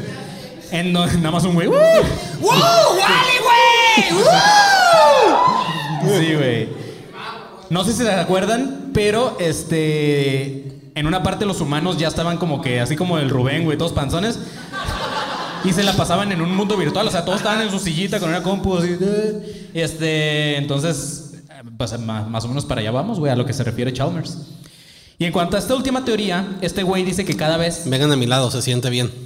[0.70, 1.16] En donde.
[1.18, 1.68] Nada más un güey.
[1.68, 1.82] ¡Wally,
[2.40, 4.18] güey!
[6.18, 6.68] Sí, güey.
[7.70, 10.64] No sé si se acuerdan, pero este.
[10.94, 13.92] En una parte los humanos ya estaban como que, así como el Rubén, güey, todos
[13.92, 14.40] panzones.
[15.64, 18.20] Y se la pasaban en un mundo virtual, o sea, todos estaban en su sillita
[18.20, 18.88] con una compu así.
[18.88, 21.34] de- Este, entonces,
[21.76, 24.38] pues más, más o menos para allá vamos, güey, a lo que se refiere Chalmers.
[25.18, 28.16] Y en cuanto a esta última teoría, este güey dice que cada vez Vengan a
[28.16, 29.10] mi lado, se siente bien.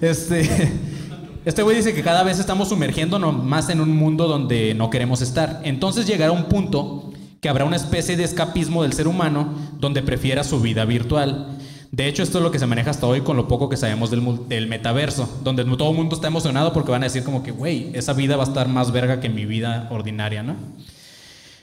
[0.00, 0.72] Este,
[1.44, 5.20] este güey dice que cada vez estamos sumergiéndonos más en un mundo donde no queremos
[5.22, 5.60] estar.
[5.64, 10.42] Entonces llegará un punto que habrá una especie de escapismo del ser humano donde prefiera
[10.44, 11.56] su vida virtual.
[11.92, 14.10] De hecho, esto es lo que se maneja hasta hoy con lo poco que sabemos
[14.10, 17.90] del, metaverso, donde todo el mundo está emocionado porque van a decir como que, güey,
[17.92, 20.56] esa vida va a estar más verga que mi vida ordinaria, ¿no?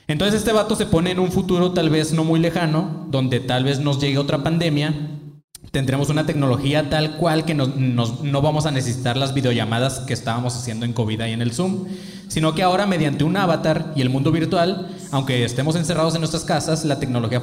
[0.06, 3.64] Entonces este vato se pone en un futuro tal vez no muy lejano, donde tal
[3.64, 4.94] vez nos llegue otra pandemia,
[5.72, 10.86] tendremos una tecnología tal cual que no vamos a necesitar las videollamadas que estábamos haciendo
[10.86, 11.86] en COVID y en el Zoom,
[12.28, 16.44] sino que ahora mediante un avatar y el mundo virtual, aunque estemos encerrados en nuestras
[16.44, 17.40] casas, la tecnología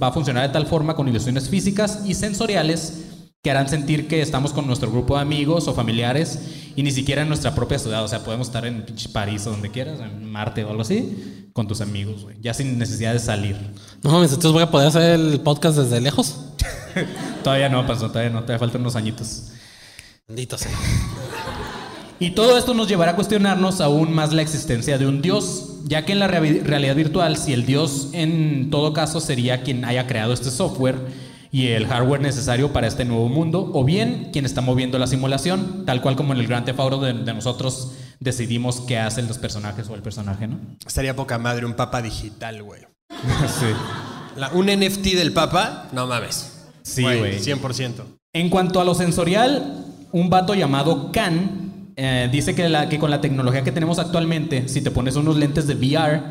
[0.00, 3.04] va a funcionar de tal forma con ilusiones físicas y sensoriales
[3.42, 6.40] que harán sentir que estamos con nuestro grupo de amigos o familiares
[6.74, 8.02] y ni siquiera en nuestra propia ciudad.
[8.04, 11.68] O sea, podemos estar en París o donde quieras, en Marte o algo así, con
[11.68, 12.36] tus amigos, güey.
[12.40, 13.56] Ya sin necesidad de salir.
[14.02, 16.36] No mames, entonces voy a poder hacer el podcast desde lejos.
[17.44, 19.52] Todavía no, pasó, todavía no, todavía faltan unos añitos.
[20.26, 20.72] Bendito sea.
[22.20, 26.04] Y todo esto nos llevará a cuestionarnos aún más la existencia de un Dios, ya
[26.04, 30.06] que en la rea- realidad virtual, si el Dios en todo caso sería quien haya
[30.06, 30.96] creado este software
[31.50, 35.84] y el hardware necesario para este nuevo mundo, o bien quien está moviendo la simulación,
[35.86, 39.38] tal cual como en el Grand Theft Auto de, de nosotros decidimos qué hacen los
[39.38, 40.58] personajes o el personaje, ¿no?
[40.86, 42.82] Estaría poca madre un papa digital, güey.
[43.10, 43.66] sí.
[44.36, 46.52] La- un NFT del papa, no mames.
[46.82, 47.38] Sí, güey.
[47.40, 47.92] 100%.
[48.34, 51.67] En cuanto a lo sensorial, un vato llamado Khan
[52.00, 55.36] eh, dice que, la- que con la tecnología que tenemos actualmente, si te pones unos
[55.36, 56.22] lentes de VR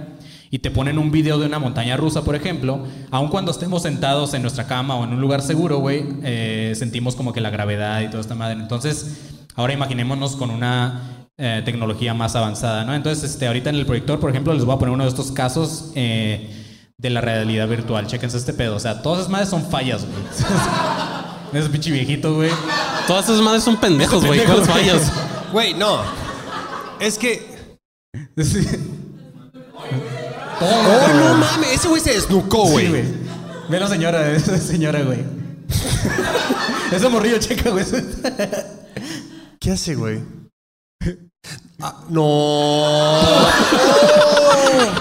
[0.49, 2.80] y te ponen un video de una montaña rusa, por ejemplo,
[3.12, 7.15] aun cuando estemos sentados en nuestra cama o en un lugar seguro, güey, eh, sentimos
[7.17, 8.53] como que la gravedad y toda esta madre.
[8.60, 9.17] Entonces,
[9.56, 12.95] ahora imaginémonos con una eh, tecnología más avanzada, ¿no?
[12.95, 15.32] Entonces, este, ahorita en el proyector, por ejemplo, les voy a poner uno de estos
[15.34, 16.49] casos eh,
[16.97, 18.08] de la realidad virtual.
[18.08, 18.77] Chéquense este pedo.
[18.77, 20.23] O sea, todas esas madres son fallas, güey.
[21.53, 22.49] Ese pinche viejito, güey.
[23.06, 24.43] Todas esas madres son pendejos, güey.
[24.45, 25.12] ¿Cuáles fallas?
[25.52, 26.02] Güey, no.
[27.00, 27.58] Es que.
[30.60, 31.74] Oh, no mames.
[31.74, 32.88] Ese güey se desnucó, Sí, güey.
[32.90, 33.04] güey.
[33.70, 35.24] Ve la señora, esa señora, güey.
[36.92, 37.86] Ese morrillo, checa, güey.
[39.60, 40.22] ¿Qué hace, güey?
[41.82, 43.20] Ah, no.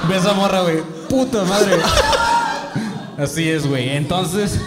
[0.09, 0.83] Ve esa morra, güey.
[1.09, 1.77] Puta madre.
[3.19, 3.91] Así es, güey.
[3.97, 4.59] Entonces,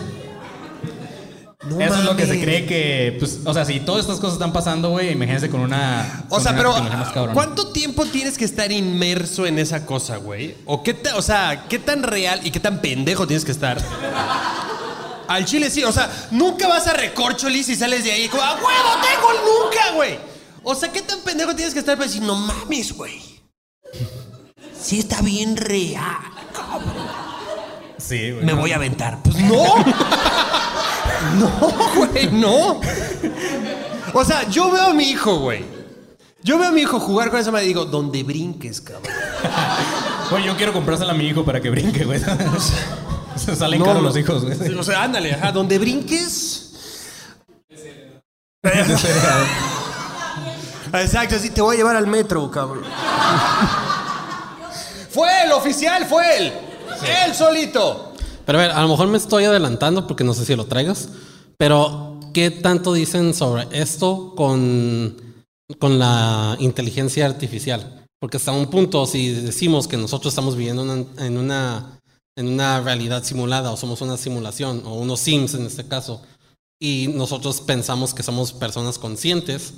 [1.67, 4.35] No eso es lo que se cree que, pues, o sea, si todas estas cosas
[4.35, 6.23] están pasando, güey, imagínense con una.
[6.29, 7.33] O con sea, una pero más.
[7.33, 10.55] ¿cuánto tiempo tienes que estar inmerso en esa cosa, güey?
[10.65, 13.77] O qué o sea, qué tan real y qué tan pendejo tienes que estar.
[15.27, 18.53] Al chile sí, o sea, nunca vas a recorcholis y sales de ahí como, ¡a
[18.55, 18.65] huevo
[19.03, 20.17] tengo el nunca, güey!
[20.63, 23.21] O sea, ¿qué tan pendejo tienes que estar para decir, no mames, güey?
[24.81, 26.15] Sí está bien real.
[27.97, 28.45] Sí, güey.
[28.45, 29.21] Me voy a aventar.
[29.21, 29.65] Pues no.
[31.39, 31.49] no,
[31.95, 32.79] güey, no.
[34.13, 35.63] O sea, yo veo a mi hijo, güey.
[36.41, 39.11] Yo veo a mi hijo jugar con esa madre y digo, donde brinques, cabrón.
[40.29, 42.21] Güey, yo quiero comprársela a mi hijo para que brinque, güey.
[43.35, 44.07] Se salen No, caros no.
[44.09, 44.75] los hijos, güey.
[44.75, 46.69] O sea, ándale, ajá, donde brinques.
[50.93, 52.83] Exacto, así te voy a llevar al metro, cabrón.
[55.09, 56.53] fue el oficial, fue él.
[57.25, 58.08] Él solito.
[58.49, 61.09] Pero a ver, a lo mejor me estoy adelantando porque no sé si lo traigas.
[61.55, 65.45] Pero, ¿qué tanto dicen sobre esto con,
[65.77, 68.07] con la inteligencia artificial?
[68.19, 71.99] Porque hasta un punto, si decimos que nosotros estamos viviendo una- en, una,
[72.35, 76.23] en una realidad simulada o somos una simulación o unos Sims en este caso,
[76.81, 79.75] y nosotros pensamos que somos personas conscientes,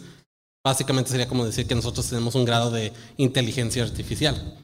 [0.66, 4.64] básicamente sería como decir que nosotros tenemos un grado de inteligencia artificial.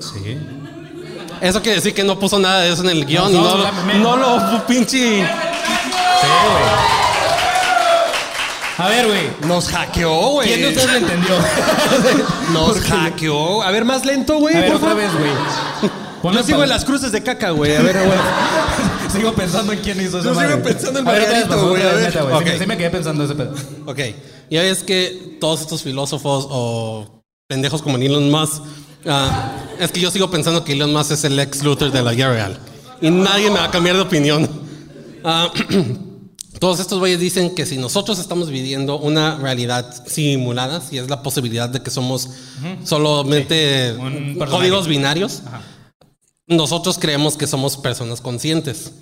[0.00, 0.38] Sí.
[1.40, 4.16] Eso quiere decir que no puso nada de eso en el guion y no, no,
[4.16, 4.98] no lo pinche.
[5.18, 5.24] Sí,
[6.26, 6.64] güey.
[8.76, 9.30] A ver, güey.
[9.46, 10.48] Nos hackeó, güey.
[10.48, 11.34] ¿Quién de ustedes lo entendió?
[12.52, 13.62] Nos hackeó.
[13.62, 14.56] A ver, más lento, güey.
[14.56, 15.02] A ver, por otra favor.
[15.04, 15.12] vez,
[16.22, 16.34] güey.
[16.34, 17.76] Yo sigo en las cruces de caca, güey.
[17.76, 18.18] A ver, güey.
[19.12, 20.34] Sigo pensando en quién hizo eso.
[20.34, 22.10] Yo sigo pensando en Margarito, güey, a ver.
[22.12, 22.12] güey.
[22.12, 22.44] Sí Ok.
[22.44, 23.54] me- Sí me quedé pensando ese pedo.
[23.86, 23.98] Ok.
[24.50, 28.62] Ya ves que todos estos filósofos o pendejos como Elon Musk,
[29.06, 32.14] ah, es que yo sigo pensando que Elon Musk es el ex Luthor de la
[32.14, 32.58] guerra real.
[33.00, 34.48] Y nadie me va a cambiar de opinión.
[35.24, 35.52] Ah,
[36.60, 41.22] todos estos güeyes dicen que si nosotros estamos viviendo una realidad simulada, si es la
[41.22, 42.30] posibilidad de que somos
[42.84, 44.50] solamente personaje.
[44.50, 45.42] códigos binarios,
[46.46, 48.92] nosotros creemos que somos personas conscientes.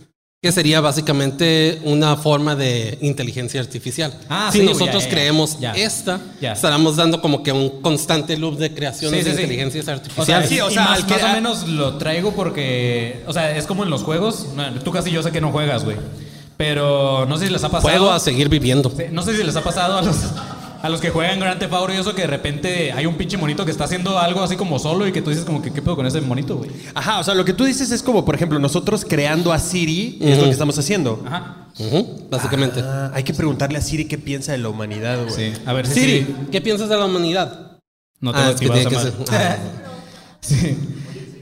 [0.44, 4.12] Que sería básicamente una forma de inteligencia artificial.
[4.28, 5.70] Ah, si sí, nosotros ya, ya, creemos ya.
[5.74, 6.50] esta, Ya.
[6.54, 9.42] estaremos dando como que un constante loop de creaciones Sí, sí, de sí.
[9.44, 10.48] inteligencias O sea, artificiales.
[10.48, 13.68] sí, o sea, más, al que- más o menos lo traigo porque, o sea, es
[13.68, 14.48] como en los juegos.
[14.56, 15.96] No, tú casi yo sé que no juegas, güey.
[16.56, 17.88] Pero no sé si les ha pasado.
[17.90, 18.92] Juego a seguir viviendo.
[19.12, 20.16] No sé si les ha pasado a los,
[20.82, 23.36] A los que juegan Grand Theft Auto y eso que de repente hay un pinche
[23.36, 25.80] monito que está haciendo algo así como solo y que tú dices como que qué
[25.80, 26.70] pedo con ese monito, güey.
[26.94, 30.18] Ajá, o sea, lo que tú dices es como, por ejemplo, nosotros creando a Siri
[30.20, 31.22] es lo que estamos haciendo.
[31.24, 31.68] Ajá.
[31.78, 32.80] Ujú, básicamente.
[32.82, 35.52] Ah, hay que preguntarle a Siri qué piensa de la humanidad, güey.
[35.52, 35.60] Sí.
[35.64, 36.36] A ver, Siri, Siri.
[36.50, 37.78] ¿qué piensas de la humanidad?
[38.20, 39.14] No tengo Ah, es que tiene que ser-
[40.40, 40.76] Sí.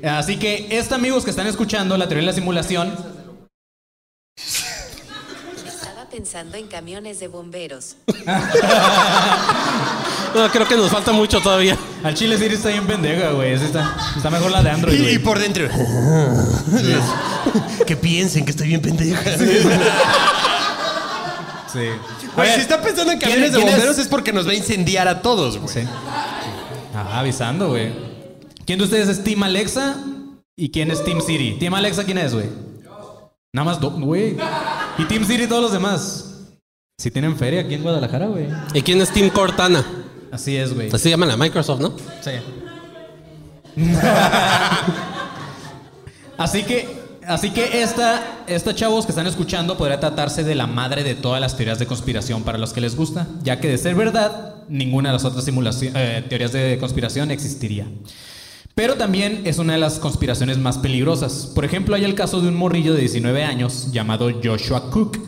[0.05, 2.93] Así que, este amigos que están escuchando la teoría de la simulación,
[6.21, 7.97] pensando en camiones de bomberos.
[10.33, 11.77] No, creo que nos falta mucho todavía.
[12.05, 13.59] al chile Siri está bien pendeja, güey.
[13.59, 15.67] Sí Está, está mejor la de Android, Y, y por dentro.
[17.87, 19.21] que piensen que estoy bien pendeja.
[21.73, 21.81] Sí.
[22.37, 23.65] Güey, si está pensando en ¿quién- camiones de es?
[23.65, 25.69] bomberos es porque nos va a incendiar a todos, güey.
[25.69, 25.81] Sí.
[26.95, 27.93] Ajá, avisando, güey.
[28.67, 29.97] ¿Quién de ustedes es Team Alexa
[30.57, 31.59] y quién es Team Siri?
[31.59, 32.47] Team Alexa, ¿quién es, güey?
[33.53, 34.37] Nada más dos, güey.
[34.99, 36.27] Y Team Siri todos los demás.
[36.99, 38.49] Si tienen feria aquí en Guadalajara, güey.
[38.75, 39.85] ¿Y quién es Tim Cortana?
[40.31, 40.91] Así es, güey.
[40.93, 41.95] Así llaman a Microsoft, ¿no?
[42.21, 42.33] Sí.
[46.37, 46.89] así que,
[47.27, 51.41] así que esta, esta chavos que están escuchando podría tratarse de la madre de todas
[51.41, 55.09] las teorías de conspiración para los que les gusta, ya que de ser verdad, ninguna
[55.09, 57.87] de las otras eh, teorías de conspiración existiría.
[58.81, 61.51] Pero también es una de las conspiraciones más peligrosas.
[61.55, 65.19] Por ejemplo, hay el caso de un morrillo de 19 años llamado Joshua Cook,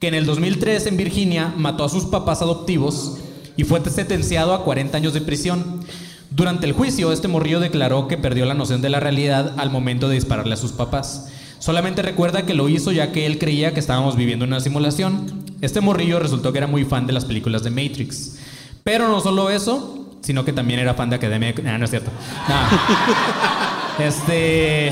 [0.00, 3.18] que en el 2003 en Virginia mató a sus papás adoptivos
[3.58, 5.82] y fue sentenciado a 40 años de prisión.
[6.30, 10.08] Durante el juicio, este morrillo declaró que perdió la noción de la realidad al momento
[10.08, 11.28] de dispararle a sus papás.
[11.58, 15.44] Solamente recuerda que lo hizo ya que él creía que estábamos viviendo una simulación.
[15.60, 18.38] Este morrillo resultó que era muy fan de las películas de Matrix.
[18.82, 19.97] Pero no solo eso,
[20.28, 21.54] sino que también era fan de Academia.
[21.54, 22.10] de- Nah, no es cierto.
[22.50, 22.68] Nah.
[24.06, 24.90] Este.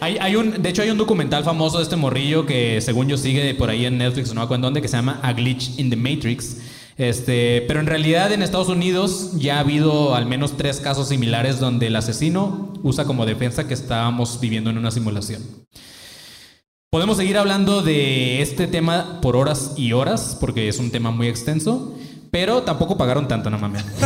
[0.00, 3.16] Hay, hay un, de hecho, hay un documental famoso de este morrillo que, según yo,
[3.16, 5.32] sigue por ahí en Netflix o no me acuerdo en dónde, que se llama A
[5.32, 6.58] Glitch in the Matrix.
[6.98, 11.58] Este, pero en realidad en Estados Unidos ya ha habido al menos tres casos similares
[11.58, 15.42] donde el asesino usa como defensa que estábamos viviendo en una simulación.
[16.90, 21.26] Podemos seguir hablando de este tema por horas y horas, porque es un tema muy
[21.28, 21.96] extenso,
[22.32, 23.84] pero tampoco pagaron tanto, no mames.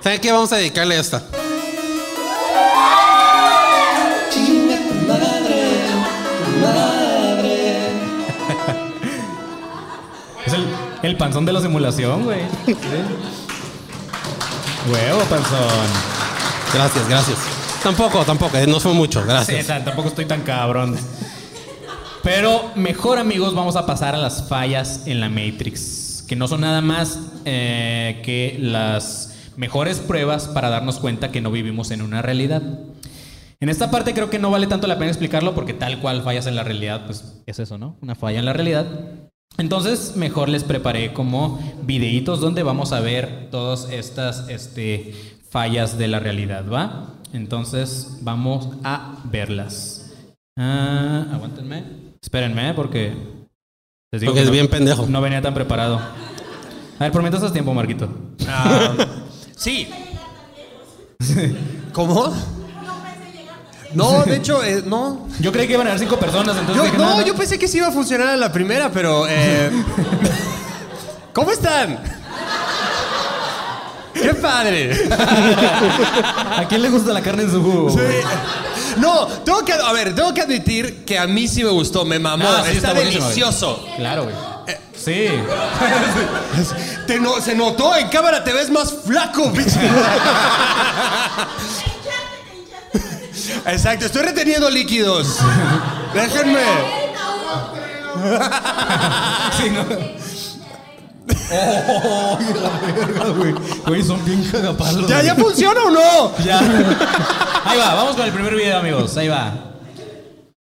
[0.00, 0.30] ¿Saben qué?
[0.30, 1.20] Vamos a dedicarle a esta.
[10.46, 10.66] Es el,
[11.02, 12.40] el panzón de la simulación, güey.
[12.66, 12.74] Sí.
[14.90, 15.88] Huevo, panzón.
[16.72, 17.38] Gracias, gracias.
[17.82, 19.66] Tampoco, tampoco, eh, no fue mucho, Sí, gracias.
[19.66, 20.96] tan- tampoco estoy tan cabrón.
[22.30, 26.60] Pero mejor, amigos, vamos a pasar a las fallas en la Matrix, que no son
[26.60, 32.20] nada más eh, que las mejores pruebas para darnos cuenta que no vivimos en una
[32.20, 32.62] realidad.
[33.60, 36.46] En esta parte creo que no vale tanto la pena explicarlo porque tal cual fallas
[36.46, 37.96] en la realidad, pues es eso, ¿no?
[38.02, 38.84] Una falla en la realidad.
[39.56, 45.14] Entonces, mejor les preparé como videitos donde vamos a ver todas estas este,
[45.48, 47.14] fallas de la realidad, ¿va?
[47.32, 50.14] Entonces, vamos a verlas.
[50.58, 52.07] Ah, aguántenme.
[52.22, 53.14] Espérenme, porque.
[54.10, 55.06] les digo Porque que es no- bien pendejo.
[55.06, 55.96] No venía tan preparado.
[55.98, 58.08] A ver, por mientras haz tiempo, Marquito.
[58.48, 58.92] Ah,
[59.56, 59.88] sí.
[61.92, 62.34] ¿Cómo?
[63.94, 65.26] No, de hecho, eh, no.
[65.40, 67.66] Yo creí que iban a haber cinco personas, entonces Yo, dije, no, yo pensé que
[67.68, 69.26] sí iba a funcionar a la primera, pero.
[69.28, 69.70] eh,
[71.32, 71.98] ¿Cómo están?
[74.12, 74.92] ¡Qué padre!
[76.56, 77.90] ¿A quién le gusta la carne en su jugo?
[77.90, 78.06] güey?
[79.00, 82.18] No, tengo que, a ver, tengo que admitir que a mí sí me gustó, me
[82.18, 83.34] mamó, Ah, sí, está, está buenísimo, güey.
[83.34, 83.86] delicioso.
[83.96, 84.34] Claro, güey.
[84.96, 85.28] Sí.
[87.06, 89.72] Te no- se notó, en cámara te ves más flaco, bitch.
[93.66, 95.36] Exacto, estoy reteniendo líquidos.
[96.14, 96.60] Déjenme.
[99.56, 99.84] Sí, no.
[101.50, 103.54] Oh, la verga, güey.
[103.86, 105.08] Güey, son bien cagapalos.
[105.08, 105.22] ¿Ya.
[105.22, 106.36] ¿Ya funciona o no?
[106.44, 106.58] Ya.
[107.64, 109.16] Ahí va, vamos con el primer video, amigos.
[109.16, 109.74] Ahí va.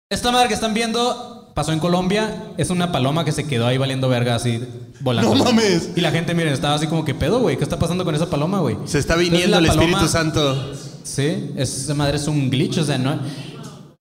[0.10, 2.54] Esta madre que están viendo pasó en Colombia.
[2.58, 4.64] Es una paloma que se quedó ahí valiendo verga así
[5.02, 5.36] volando.
[5.36, 5.92] No mames.
[5.96, 7.58] Y la gente, miren, estaba así como que pedo, güey.
[7.58, 8.78] ¿Qué está pasando con esa paloma, güey?
[8.86, 10.74] Se está viniendo el Espíritu Santo.
[11.04, 13.20] Sí, esa madre es un glitch, o sea, no.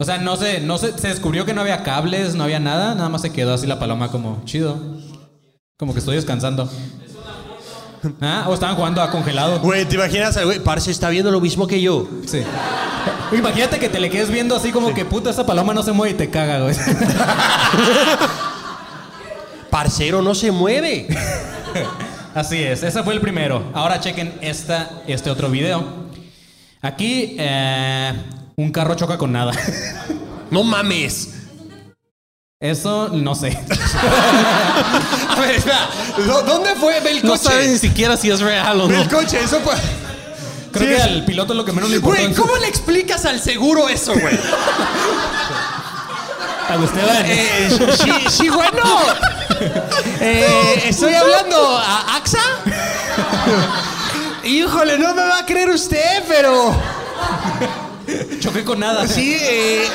[0.00, 2.94] O sea, no sé, no sé, se descubrió que no había cables, no había nada,
[2.94, 4.78] nada más se quedó así la paloma como chido.
[5.78, 6.68] Como que estoy descansando.
[8.20, 9.60] Ah, o estaban jugando a congelado.
[9.60, 10.42] Güey, ¿te imaginas?
[10.42, 12.08] Güey, Parce está viendo lo mismo que yo.
[12.26, 12.42] Sí.
[13.30, 16.14] Imagínate que te le quedes viendo así como que puta esa paloma no se mueve
[16.14, 16.74] y te caga, güey.
[19.70, 21.06] Parcero no se mueve.
[22.34, 23.70] Así es, ese fue el primero.
[23.72, 25.84] Ahora chequen esta, este otro video.
[26.82, 28.14] Aquí eh,
[28.56, 29.52] un carro choca con nada.
[30.50, 31.37] No mames.
[32.68, 33.56] Eso no sé.
[35.28, 35.88] A ver, espera.
[36.26, 36.98] ¿dó- ¿Dónde fue?
[37.00, 37.44] Ve el No coche.
[37.44, 39.02] sabe ni siquiera si es real o Ve no.
[39.02, 39.74] el coche, eso fue.
[40.72, 42.20] Creo Sí, que es- al piloto lo que menos le importó.
[42.20, 44.36] Güey, su- ¿cómo le explicas al seguro eso, güey?
[46.68, 47.24] A Esteban.
[47.26, 48.82] Eh, sí, sí, bueno.
[50.20, 52.38] Eh, estoy hablando a AXA.
[54.44, 56.74] Híjole, no me va a creer usted, pero
[58.40, 59.06] Choqué con nada.
[59.08, 59.88] sí, eh,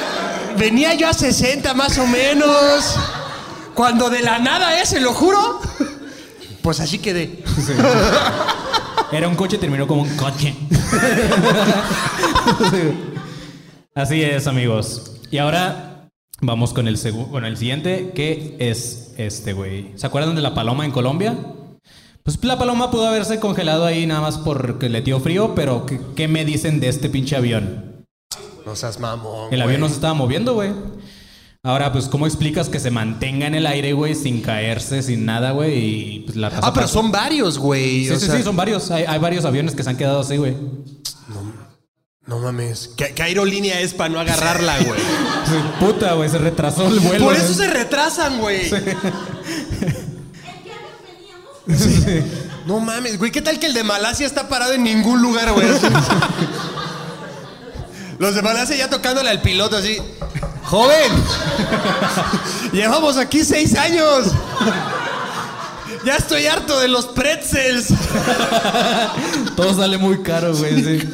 [0.57, 2.95] venía yo a 60 más o menos.
[3.73, 5.59] Cuando de la nada es, se lo juro.
[6.61, 7.43] Pues así quedé.
[9.11, 10.55] Era un coche, terminó como un coche.
[13.95, 15.17] Así es, amigos.
[15.31, 16.09] Y ahora
[16.41, 19.91] vamos con el, segu- con el siguiente, que es este, güey.
[19.95, 21.35] ¿Se acuerdan de la paloma en Colombia?
[22.23, 25.99] Pues la paloma pudo haberse congelado ahí nada más porque le dio frío, pero ¿qué,
[26.15, 27.92] qué me dicen de este pinche avión?
[28.65, 29.53] No seas mamón.
[29.53, 30.71] El avión no se estaba moviendo, güey.
[31.65, 35.51] Ahora, pues, ¿cómo explicas que se mantenga en el aire, güey, sin caerse, sin nada,
[35.51, 35.77] güey?
[35.77, 37.01] Y pues la Ah, pero pasó.
[37.01, 38.05] son varios, güey.
[38.05, 38.91] Sí, o sí, sea, sí, son varios.
[38.91, 40.55] Hay, hay varios aviones que se han quedado así, güey.
[42.25, 42.91] No mames.
[42.95, 44.99] ¿Qué, qué aerolínea es para no agarrarla, güey?
[45.79, 47.25] Puta, güey, se retrasó el vuelo.
[47.25, 48.69] Por eso se retrasan, güey.
[48.69, 48.75] Sí.
[52.65, 53.29] No mames, güey.
[53.29, 55.67] ¿Qué tal que el de Malasia está parado en ningún lugar, güey?
[58.19, 59.97] Los de Malasia ya tocándole al piloto así.
[60.63, 61.11] Joven,
[62.71, 64.31] llevamos aquí seis años.
[66.05, 67.87] Ya estoy harto de los pretzels.
[69.55, 70.83] Todo sale muy caro, güey.
[70.83, 71.09] sí.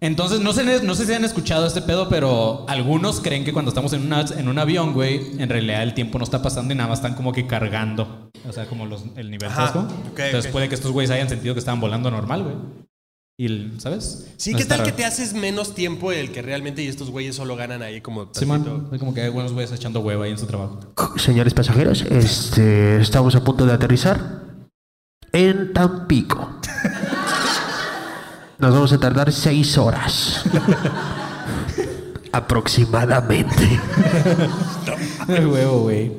[0.00, 3.70] Entonces, no sé, no sé si han escuchado este pedo, pero algunos creen que cuando
[3.70, 6.76] estamos en, una- en un avión, güey, en realidad el tiempo no está pasando y
[6.76, 8.30] nada más están como que cargando.
[8.48, 9.72] O sea, como los, el nivel Ajá,
[10.26, 12.54] Entonces puede que estos güeyes hayan sentido que estaban volando normal, güey.
[13.40, 14.26] Y, el- ¿sabes?
[14.36, 17.36] Sí, No ¿qué tal que te haces menos tiempo el que realmente y estos güeyes
[17.36, 18.88] solo ganan ahí como Sí, man.
[18.98, 20.80] Como que hay buenos güeyes echando huevo ahí en su trabajo.
[21.16, 24.42] Señores pasajeros, este, estamos a punto de aterrizar
[25.32, 26.50] en Tampico.
[28.58, 30.42] Nos vamos a tardar seis horas.
[32.32, 33.80] Aproximadamente.
[35.28, 36.10] El huevo, güey.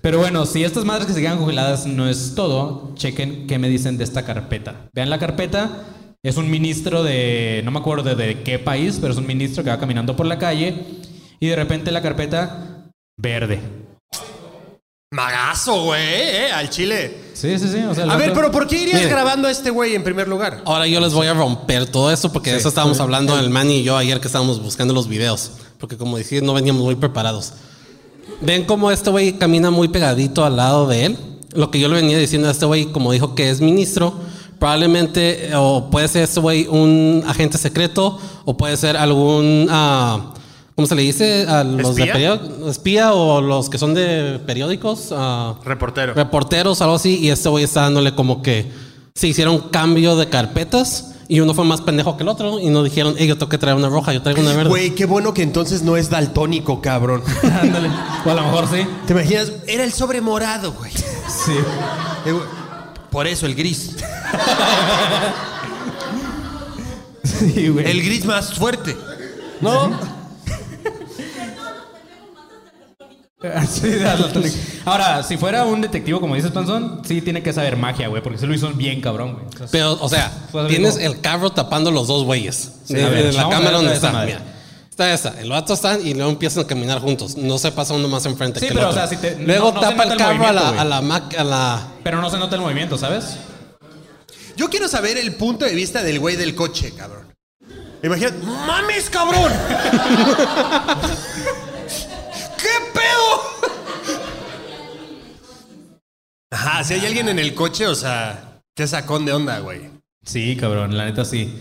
[0.00, 3.68] Pero bueno, si estas madres que se quedan congeladas no es todo, chequen qué me
[3.68, 4.88] dicen de esta carpeta.
[4.94, 5.86] Vean la carpeta.
[6.24, 9.64] Es un ministro de, no me acuerdo de, de qué país, pero es un ministro
[9.64, 10.84] que va caminando por la calle
[11.40, 13.60] y de repente la carpeta verde.
[15.10, 17.12] Magazo, güey, eh, al chile.
[17.34, 17.78] Sí, sí, sí.
[17.78, 20.28] O sea, el A ver, pero ¿por qué irías grabando a este güey en primer
[20.28, 20.62] lugar?
[20.64, 23.78] Ahora yo les voy a romper todo esto porque de eso estábamos hablando el Manny
[23.78, 25.50] y yo ayer que estábamos buscando los videos.
[25.78, 27.54] Porque como decía, no veníamos muy preparados.
[28.40, 31.18] Ven cómo este güey camina muy pegadito al lado de él.
[31.52, 34.14] Lo que yo le venía diciendo a este güey, como dijo que es ministro,
[34.62, 40.34] probablemente o puede ser este güey un agente secreto o puede ser algún, ah,
[40.76, 41.46] ¿cómo se le dice?
[41.48, 42.12] A los de ¿Espía?
[42.12, 45.08] periódicos, espía o los que son de periódicos.
[45.10, 46.14] ah, Reportero.
[46.14, 48.70] reporteros, algo así, y este güey está dándole como que
[49.16, 52.84] se hicieron cambio de carpetas y uno fue más pendejo que el otro y no
[52.84, 54.68] dijeron, hey, yo tengo que traer una roja, yo traigo una verde.
[54.70, 57.24] Güey, qué bueno que entonces no es daltónico, cabrón.
[57.60, 57.90] Ándale.
[58.24, 58.86] O a lo mejor sí.
[59.08, 59.50] ¿Te imaginas?
[59.66, 60.92] Era el sobre morado, güey.
[60.92, 61.50] Sí.
[62.26, 62.34] Eh,
[63.10, 63.96] Por eso el gris.
[67.24, 67.88] Sí, güey.
[67.90, 68.96] El gris más fuerte.
[69.60, 69.98] ¿No?
[73.68, 73.88] Sí.
[74.84, 78.38] Ahora, si fuera un detectivo, como dices, Panzón, sí tiene que saber magia, güey, porque
[78.38, 79.68] se lo hizo bien cabrón, güey.
[79.72, 82.86] Pero, o sea, Fue tienes algo- el carro tapando los dos güeyes.
[82.88, 84.12] de, a ver, de la a cámara donde está.
[84.24, 84.42] Mira.
[84.90, 85.40] Está esa.
[85.40, 87.36] El vato está y luego empiezan a caminar juntos.
[87.36, 89.02] No se pasa uno más enfrente Sí, que pero, el otro.
[89.02, 90.84] o sea, si te- luego no- no se tapa el el carro a la, a
[90.84, 91.82] la Mac, a la.
[92.04, 93.38] Pero no se nota el movimiento, ¿sabes?
[94.56, 97.34] Yo quiero saber el punto de vista del güey del coche, cabrón.
[98.02, 98.38] Imagínate.
[98.44, 99.52] ¡Mames, cabrón!
[102.58, 103.40] ¿Qué pedo?
[106.50, 109.90] Ajá, si hay alguien en el coche, o sea, qué sacón de onda, güey.
[110.24, 111.52] Sí, cabrón, la neta sí.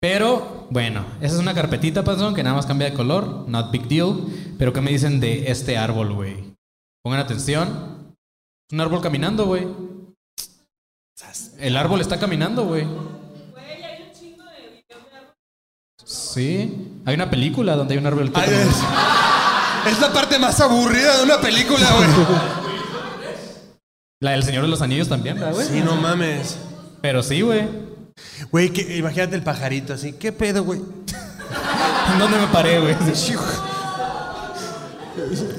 [0.00, 3.48] Pero, bueno, esa es una carpetita, Panzón, que nada más cambia de color.
[3.48, 4.24] Not big deal.
[4.58, 6.54] Pero, ¿qué me dicen de este árbol, güey?
[7.02, 8.14] Pongan atención.
[8.70, 9.66] Un árbol caminando, güey.
[11.58, 12.86] El árbol está caminando, güey.
[16.04, 17.00] Sí.
[17.04, 18.70] Hay una película donde hay un árbol que Ay, camina.
[19.86, 22.08] es, es la parte más aburrida de una película, güey.
[24.20, 25.66] La del Señor de los Anillos también, ¿verdad, güey?
[25.66, 26.56] Sí, no mames.
[27.02, 27.68] Pero sí, güey.
[28.50, 30.12] Güey, que- imagínate el pajarito así.
[30.14, 30.80] ¿Qué pedo, güey?
[30.80, 32.96] ¿En dónde me paré, güey?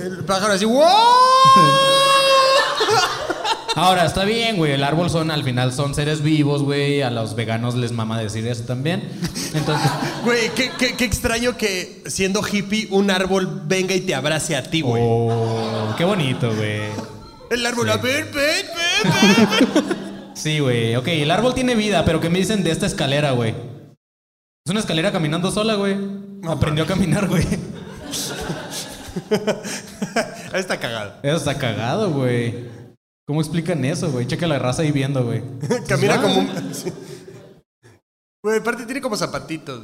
[0.01, 0.65] El pájaro así.
[0.65, 0.84] ¡Wow!
[3.76, 4.74] Ahora, está bien, güey.
[4.74, 7.01] El árbol son, al final, son seres vivos, güey.
[7.01, 9.07] A los veganos les mama decir eso también.
[9.53, 9.89] Entonces,
[10.24, 14.63] Güey, qué, qué- qué extraño que siendo hippie un árbol venga y te abrace a
[14.63, 15.01] ti, güey.
[15.05, 16.82] oh, qué bonito, güey.
[17.51, 20.34] El árbol, a ver, ven, ven.
[20.36, 20.95] Sí, güey.
[20.95, 23.51] Ok, el árbol tiene vida, pero ¿qué me dicen de esta escalera, güey?
[24.65, 25.95] Es una escalera caminando sola, güey.
[26.47, 27.45] Aprendió a caminar, güey.
[30.53, 31.13] Está cagado.
[31.24, 32.78] Eso está cagado, güey.
[33.30, 34.25] ¿Cómo explican eso, güey?
[34.25, 35.43] Checa la raza ahí viendo, güey.
[35.88, 36.21] Camina Ah.
[36.23, 36.73] como un.
[36.73, 36.91] sí.
[38.41, 39.82] Güey, aparte tiene como zapatitos.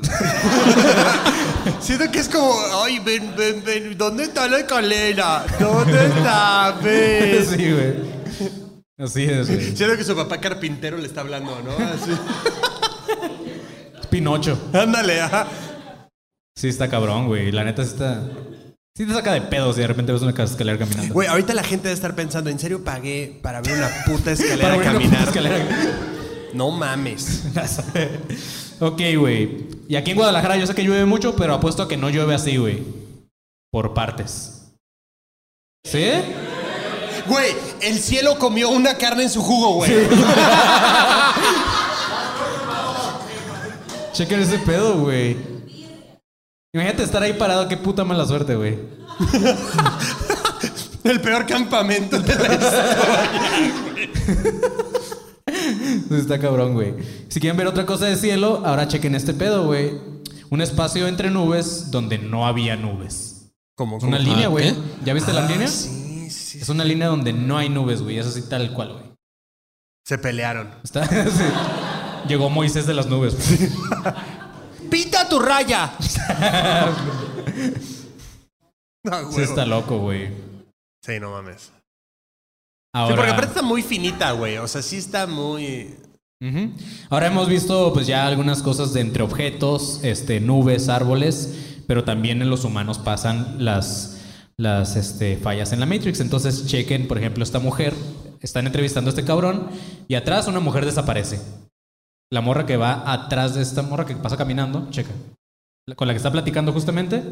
[1.81, 5.45] Siento que es como, ay, ven, ven, ven, ¿dónde está la escalera?
[5.59, 6.71] ¿Dónde está?
[6.81, 7.45] Ven.
[7.45, 7.93] Sí, güey.
[8.97, 9.75] Así es, güey.
[9.75, 11.71] Siento que su papá carpintero le está hablando, ¿no?
[11.85, 12.11] Así.
[14.09, 14.57] Pinocho.
[14.73, 15.47] Ándale, ajá.
[16.55, 17.51] Sí, está cabrón, güey.
[17.51, 18.23] La neta sí está.
[18.97, 21.13] Sí te saca de pedo si de repente ves una escalera caminando.
[21.13, 24.69] Güey, ahorita la gente debe estar pensando, ¿en serio pagué para ver una puta escalera
[24.77, 25.27] Para caminar?
[25.27, 25.65] escalera.
[26.53, 27.43] No mames.
[28.79, 29.67] ok, güey.
[29.89, 32.35] Y aquí en Guadalajara yo sé que llueve mucho, pero apuesto a que no llueve
[32.35, 32.85] así, güey.
[33.69, 34.71] Por partes.
[35.83, 36.05] ¿Sí?
[37.27, 39.91] Güey, el cielo comió una carne en su jugo, güey.
[44.13, 45.54] Chequen ese pedo, güey.
[46.75, 48.77] Imagínate estar ahí parado, qué puta mala suerte, güey.
[51.05, 53.31] El peor campamento de la historia.
[55.47, 56.93] Sí, Está cabrón, güey.
[57.29, 59.93] Si quieren ver otra cosa de cielo, ahora chequen este pedo, güey.
[60.49, 63.53] Un espacio entre nubes donde no había nubes.
[63.77, 63.95] ¿Cómo?
[63.99, 64.29] Es una cómo?
[64.29, 64.75] línea, Ah, güey.
[65.05, 65.69] ¿Ya viste la línea?
[65.69, 66.59] Sí, sí.
[66.59, 68.17] Es una línea donde no hay nubes, güey.
[68.17, 69.05] Es así tal cual, güey.
[70.05, 70.71] Se pelearon.
[70.83, 71.05] Está.
[71.07, 71.43] sí.
[72.27, 73.37] Llegó Moisés de las nubes.
[74.89, 75.93] ¡Pita tu raya!
[79.07, 80.29] Ah, Sí, está loco, güey.
[81.03, 81.71] Sí, no mames.
[82.91, 84.57] Ahora, Sí, porque aparte está muy finita, güey.
[84.57, 85.95] O sea, sí está muy.
[87.09, 92.41] Ahora hemos visto pues ya algunas cosas de entre objetos, este, nubes, árboles, pero también
[92.41, 94.21] en los humanos pasan las,
[94.57, 96.19] las este, fallas en la Matrix.
[96.19, 97.93] Entonces chequen, por ejemplo, esta mujer,
[98.41, 99.69] están entrevistando a este cabrón
[100.07, 101.41] y atrás una mujer desaparece.
[102.31, 105.11] La morra que va atrás de esta morra que pasa caminando, checa.
[105.95, 107.23] Con la que está platicando justamente,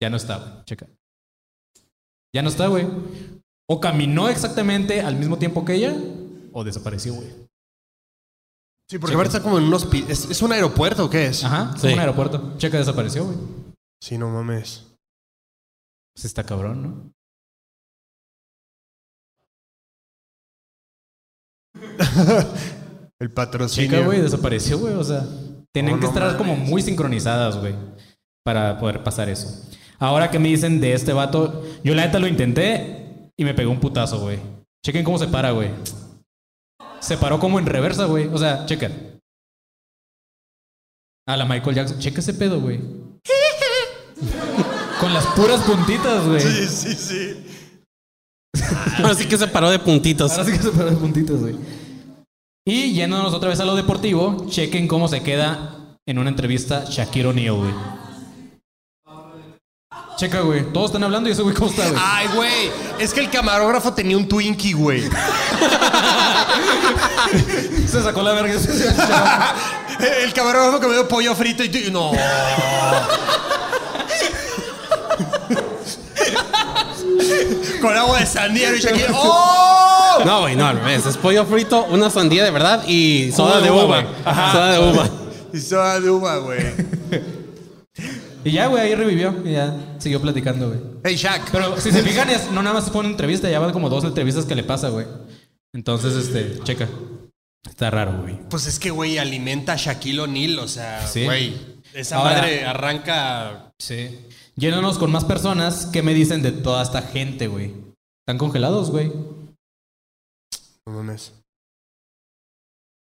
[0.00, 0.64] ya no está, güey.
[0.64, 0.86] Checa.
[2.34, 2.86] Ya no está, güey.
[3.68, 5.94] O caminó exactamente al mismo tiempo que ella,
[6.52, 7.28] o desapareció, güey.
[8.90, 10.10] Sí, porque aparte está como en un hospital.
[10.10, 11.44] ¿Es, es un aeropuerto o qué es?
[11.44, 11.88] Ajá, es Sí.
[11.92, 12.54] un aeropuerto.
[12.56, 13.36] Checa, desapareció, güey.
[14.00, 14.86] Sí, no mames.
[16.14, 17.12] Pues está cabrón, ¿no?
[23.20, 23.90] El patrocinio.
[23.90, 24.94] Checa, güey, desapareció, güey.
[24.94, 25.24] O sea,
[25.72, 27.74] tienen Oh, que no estar como muy sincronizadas, güey,
[28.44, 29.64] para poder pasar eso.
[29.98, 33.72] Ahora que me dicen de este vato, yo la neta lo intenté y me pegó
[33.72, 34.38] un putazo, güey.
[34.84, 35.70] Chequen cómo se para, güey.
[37.00, 38.28] Se paró como en reversa, güey.
[38.28, 39.18] O sea, chequen.
[41.26, 41.98] A la Michael Jackson.
[41.98, 42.78] Checa ese pedo, güey.
[45.00, 46.40] Con las puras puntitas, güey.
[46.40, 47.44] Sí, sí, sí.
[48.98, 50.32] Ahora sí que se paró de puntitos.
[50.32, 51.56] Ahora sí que se paró de puntitos, güey.
[52.70, 57.28] Y yéndonos otra vez a lo deportivo, chequen cómo se queda en una entrevista Shaquille
[57.28, 57.72] O'Neal, güey.
[60.18, 60.70] Checa, güey.
[60.70, 61.98] Todos están hablando y ese güey cómo está, güey.
[61.98, 62.70] Ay, güey.
[62.98, 65.00] Es que el camarógrafo tenía un Twinkie, güey.
[67.86, 68.52] Se sacó la verga.
[70.22, 71.90] El camarógrafo comió pollo frito y.
[71.90, 72.12] No.
[77.80, 79.08] Con agua de sandía y Shakira.
[79.14, 80.22] ¡Oh!
[80.24, 81.06] No, güey, no, al revés.
[81.06, 84.04] Es pollo frito, una sandía de verdad y soda de uva.
[84.24, 84.52] Ajá.
[84.52, 85.08] Soda de uva.
[85.50, 86.60] Y soda de uva, güey.
[88.44, 89.34] Y ya, güey, ahí revivió.
[89.44, 90.80] Y ya siguió platicando, güey.
[91.04, 91.50] Hey, Shaq.
[91.50, 94.04] Pero si se fijan, es- no nada más fue una entrevista, ya van como dos
[94.04, 95.06] entrevistas que le pasa, güey.
[95.74, 96.86] Entonces, este, checa.
[97.68, 98.38] Está raro, güey.
[98.50, 100.58] Pues es que, güey, alimenta a Shaquille O'Neal.
[100.58, 101.24] O sea, Sí.
[101.24, 101.56] güey.
[101.94, 103.72] Esa Ahora- madre arranca.
[103.78, 104.18] Sí.
[104.58, 105.86] Llénanos con más personas.
[105.86, 107.74] ¿Qué me dicen de toda esta gente, güey?
[108.26, 109.12] ¿Están congelados, güey?
[110.86, 111.32] No mames.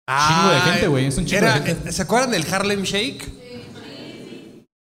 [0.09, 1.91] Chingo de gente, güey, es un chingo de gente.
[1.91, 3.31] ¿Se acuerdan del Harlem Shake?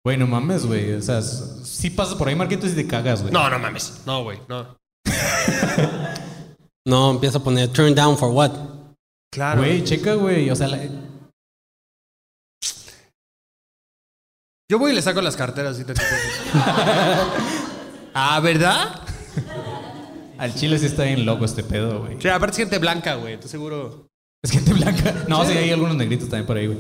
[0.05, 0.93] Güey, no mames, güey.
[0.95, 3.33] O sea, si pasas por ahí, Marquitos, y te cagas, güey.
[3.33, 4.03] No, no mames.
[4.07, 4.39] No, güey.
[4.49, 4.77] No.
[6.87, 8.53] No, empieza a poner turn down for what.
[9.33, 9.63] Claro.
[9.63, 10.51] Güey, checa, güey.
[10.51, 10.87] O sea, la-
[14.71, 15.77] Yo voy y le saco las carteras.
[15.77, 15.85] ¿sí?
[18.15, 19.03] ah, ¿verdad?
[20.39, 22.17] al chile sí está bien loco este pedo, güey.
[22.19, 23.35] Sí, aparte es gente blanca, güey.
[23.35, 24.09] Estoy seguro.
[24.43, 25.25] Es gente blanca.
[25.29, 26.79] No, sí, hay algunos negritos también por ahí, güey.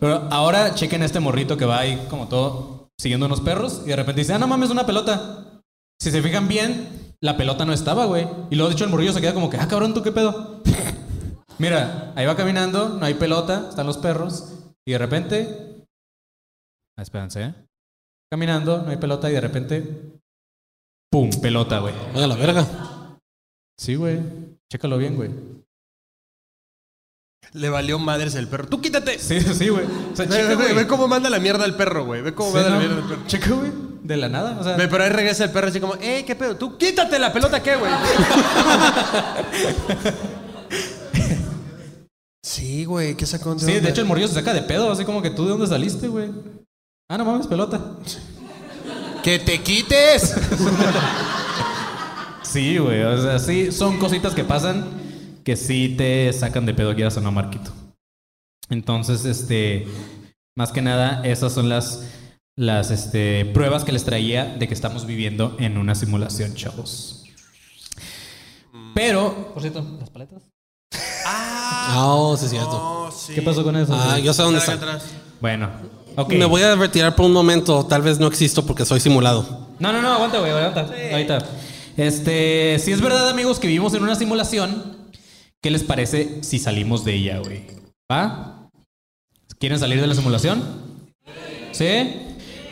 [0.00, 3.96] Pero ahora chequen este morrito que va ahí como todo siguiendo unos perros y de
[3.96, 5.62] repente dice, ah, no mames, una pelota.
[5.98, 8.28] Si se fijan bien, la pelota no estaba, güey.
[8.50, 10.62] Y luego, de hecho, el morrillo se queda como que, ah, cabrón, ¿tú qué pedo?
[11.58, 14.52] Mira, ahí va caminando, no hay pelota, están los perros.
[14.84, 15.73] Y de repente.
[16.96, 17.54] Ah, espérense, ¿eh?
[18.30, 20.20] Caminando, no hay pelota, y de repente.
[21.10, 21.30] ¡Pum!
[21.40, 21.94] Pelota, güey.
[22.14, 22.66] Oiga, la verga.
[23.78, 24.20] Sí, güey.
[24.70, 25.30] Chécalo bien, güey.
[27.52, 28.66] Le valió madres el perro.
[28.68, 29.18] ¡Tú quítate!
[29.18, 29.86] Sí, sí, güey.
[30.12, 30.74] O sea, Ve, ve- güey.
[30.74, 32.22] ve cómo manda la mierda el perro, güey.
[32.22, 32.76] Ve cómo Sí, manda ¿no?
[32.76, 33.26] la mierda el perro.
[33.26, 33.72] Checa, güey.
[34.02, 34.76] De la nada, o sea.
[34.76, 36.56] Ve, pero ahí regresa el perro así como, ¡eh, qué pedo!
[36.56, 37.90] ¡Tú quítate la pelota, qué, güey!
[42.42, 43.58] sí, güey, ¿qué sacó?
[43.58, 45.66] Sí, de hecho el morrillo se saca de pedo, así como que tú de dónde
[45.66, 46.30] saliste, güey.
[47.14, 47.80] Ah, no mames, pelota.
[49.22, 50.34] ¡Que te quites!
[52.42, 54.84] Sí, güey, o sea, sí, son cositas que pasan
[55.44, 57.70] que sí te sacan de pedo, quieras o no, Marquito.
[58.68, 59.86] Entonces, este,
[60.56, 62.04] más que nada, esas son las,
[62.56, 67.24] las este, pruebas que les traía de que estamos viviendo en una simulación, chavos.
[68.94, 70.42] Pero, por cierto, las paletas.
[71.26, 72.70] Ah, oh, sí es cierto.
[72.72, 73.34] Oh, sí.
[73.34, 73.94] ¿Qué pasó con eso?
[73.94, 74.72] Ah, yo sé dónde está.
[74.72, 75.04] atrás.
[75.40, 75.70] Bueno,
[76.16, 76.32] ok.
[76.32, 77.86] Me voy a retirar por un momento.
[77.86, 79.68] Tal vez no existo porque soy simulado.
[79.78, 80.86] No, no, no, aguanta, güey, aguanta.
[81.12, 81.38] Ahorita.
[81.96, 84.96] Este, si es verdad, amigos, que vivimos en una simulación,
[85.60, 87.62] ¿qué les parece si salimos de ella, güey?
[88.10, 88.68] ¿Va?
[89.60, 90.62] ¿Quieren salir de la simulación?
[91.72, 92.20] ¿Sí?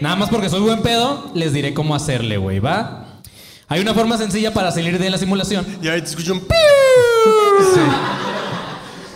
[0.01, 3.21] Nada más porque soy buen pedo, les diré cómo hacerle, güey, ¿va?
[3.69, 5.65] Hay una forma sencilla para salir de la simulación.
[5.81, 6.55] Y ahí te escucho un pi.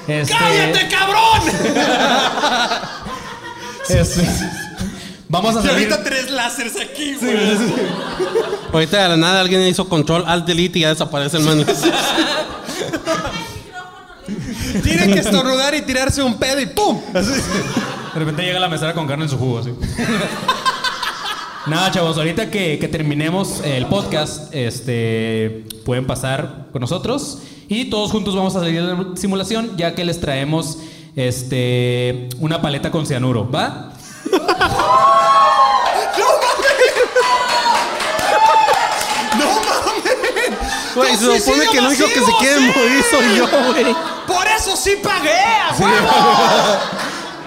[0.06, 1.42] Este, ¡Cállate, cabrón!
[3.88, 4.22] este,
[5.28, 5.90] vamos a Y salir.
[5.92, 7.36] ahorita tres láseres aquí, güey.
[8.72, 11.64] Ahorita de la nada alguien hizo control, alt, delete y ya desaparece el man.
[14.82, 17.00] Tiene que estornudar y tirarse un pedo y ¡pum!
[17.14, 17.30] Así.
[17.30, 19.70] De repente llega la mesera con carne en su jugo, así.
[21.66, 28.10] Nada, chavos, ahorita que, que terminemos el podcast, este, pueden pasar con nosotros y todos
[28.12, 30.78] juntos vamos a salir de la simulación, ya que les traemos
[31.16, 33.92] este, una paleta con cianuro, ¿va?
[40.94, 42.72] Güey, se ¡Suicidio supone que el único que se masivo, quiere sí!
[42.74, 43.96] morir soy yo, güey.
[44.26, 45.38] ¡Por eso sí pagué!
[45.38, 46.10] ¡A huevo!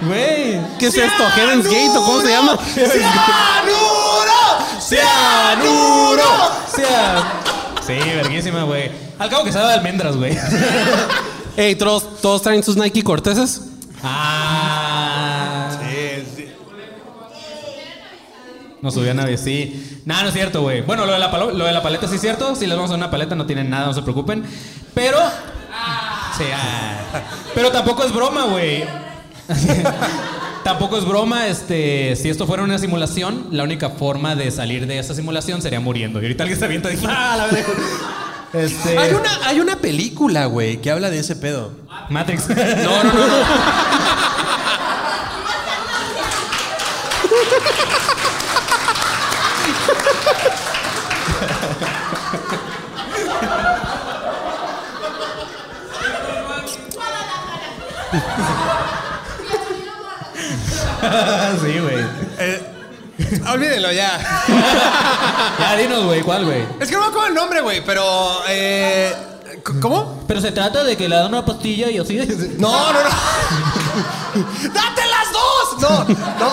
[0.02, 0.58] Güey.
[0.78, 1.28] ¿Qué es esto?
[1.34, 2.56] ¿Heaven's Gate o cómo se llama?
[2.72, 2.96] ¡Cianuro!
[4.80, 6.22] ¡Cianuro!
[6.74, 7.22] Sea.
[7.86, 8.90] Sí, verguísima, güey.
[9.18, 10.38] Al cabo que sabe de almendras, güey.
[11.56, 13.62] Ey, ¿todos, ¿todos traen sus Nike Corteses?
[14.02, 15.78] Ah.
[15.82, 16.48] Sí, sí.
[18.82, 20.00] No subía nadie, sí.
[20.06, 20.80] Nada, no es cierto, güey.
[20.82, 22.54] Bueno, lo de, la palo- lo de la paleta sí es cierto.
[22.56, 24.44] Si les vamos a dar una paleta, no tienen nada, no se preocupen.
[24.94, 25.18] Pero.
[26.38, 27.20] Sí, ah.
[27.54, 28.84] Pero tampoco es broma, güey.
[30.64, 31.46] tampoco es broma.
[31.48, 35.80] Este, si esto fuera una simulación, la única forma de salir de esa simulación sería
[35.80, 36.20] muriendo.
[36.20, 38.29] Y ahorita alguien se avienta y dice, ¡ah, la!
[38.52, 38.98] Este.
[38.98, 41.72] Hay una, hay una película, güey, que habla de ese pedo.
[42.08, 42.48] Matrix.
[42.48, 42.54] No,
[43.04, 43.44] no, no, no.
[61.62, 62.04] sí, güey.
[62.38, 62.69] Eh,
[63.52, 64.18] olvídenlo ya.
[65.58, 66.64] Ya, dinos, güey, ¿cuál, güey?
[66.80, 68.40] Es que no me acuerdo el nombre, güey, pero.
[68.48, 69.14] Eh,
[69.80, 70.24] ¿Cómo?
[70.26, 72.16] Pero se trata de que le dan una pastilla y así.
[72.58, 73.10] No, no, no.
[74.72, 75.80] ¡Date las dos!
[75.80, 76.04] No,
[76.38, 76.50] no,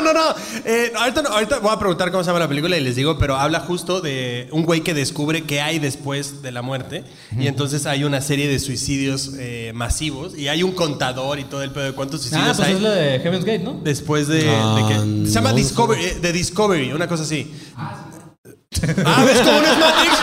[0.00, 0.34] no, no, no.
[0.64, 3.18] Eh, ahorita, no- ahorita voy a preguntar cómo se llama la película y les digo,
[3.18, 7.04] pero habla justo de un güey que descubre qué hay después de la muerte.
[7.38, 11.62] Y entonces hay una serie de suicidios eh, masivos y hay un contador y todo
[11.62, 12.74] el pedo de cuántos Ah, suicidios pues hay.
[12.74, 13.74] es la de Heaven's Gate, ¿no?
[13.82, 15.26] Después de, de Ah, que.
[15.28, 17.52] Se llama no Discovery, eh, The Discovery, una cosa así.
[17.76, 18.04] Ah,
[19.24, 20.14] ¿ves cómo no es Matrix?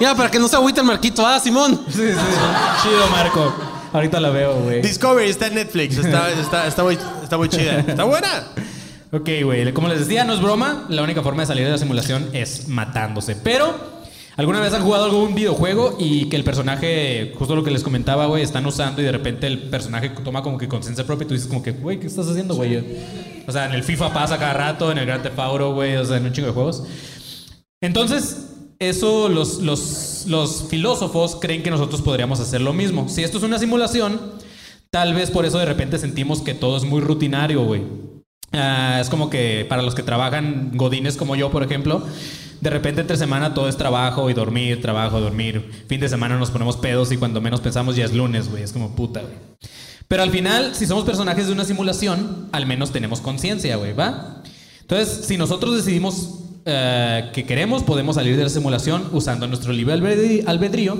[0.00, 1.24] Ya, para que no se agüite el marquito.
[1.24, 1.80] Ah, Simón.
[1.88, 2.82] Sí, sí.
[2.82, 3.54] Chido, Marco.
[3.92, 4.80] Ahorita la veo, güey.
[4.82, 7.80] Discovery está en Netflix, está, está, está, muy, está muy chida.
[7.80, 8.48] Está buena.
[9.12, 9.70] Ok, güey.
[9.74, 10.86] Como les decía, no es broma.
[10.88, 13.36] La única forma de salir de la simulación es matándose.
[13.36, 13.74] Pero,
[14.36, 18.24] ¿alguna vez han jugado algún videojuego y que el personaje, justo lo que les comentaba,
[18.24, 21.34] güey, están usando y de repente el personaje toma como que conciencia propia y tú
[21.34, 22.82] dices como que, güey, ¿qué estás haciendo, güey?
[23.46, 26.04] O sea, en el FIFA pasa cada rato, en el Grand Theft Auto, güey, o
[26.06, 26.84] sea, en un chingo de juegos.
[27.82, 28.51] Entonces,
[28.88, 33.08] eso los, los, los filósofos creen que nosotros podríamos hacer lo mismo.
[33.08, 34.20] Si esto es una simulación,
[34.90, 37.82] tal vez por eso de repente sentimos que todo es muy rutinario, güey.
[38.52, 42.06] Ah, es como que para los que trabajan godines como yo, por ejemplo,
[42.60, 45.84] de repente entre semana todo es trabajo y dormir, trabajo, dormir.
[45.88, 48.62] Fin de semana nos ponemos pedos y cuando menos pensamos ya es lunes, güey.
[48.62, 49.34] Es como puta, güey.
[50.06, 54.42] Pero al final, si somos personajes de una simulación, al menos tenemos conciencia, güey, ¿va?
[54.82, 59.94] Entonces, si nosotros decidimos eh, que queremos, podemos salir de la simulación usando nuestro libre
[59.94, 60.98] albedrí- albedrío,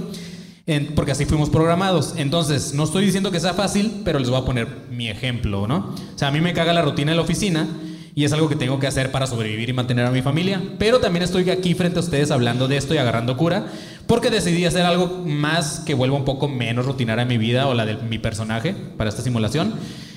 [0.67, 2.15] en- porque así fuimos programados.
[2.17, 5.95] Entonces, no estoy diciendo que sea fácil, pero les voy a poner mi ejemplo, ¿no?
[6.15, 7.67] O sea, a mí me caga la rutina de la oficina
[8.15, 10.63] y es algo que tengo que hacer para sobrevivir y mantener a mi familia.
[10.79, 13.67] Pero también estoy aquí frente a ustedes hablando de esto y agarrando cura,
[14.07, 17.87] porque decidí hacer algo más que vuelva un poco menos rutinaria mi vida o la
[17.87, 19.75] de mi personaje para esta simulación.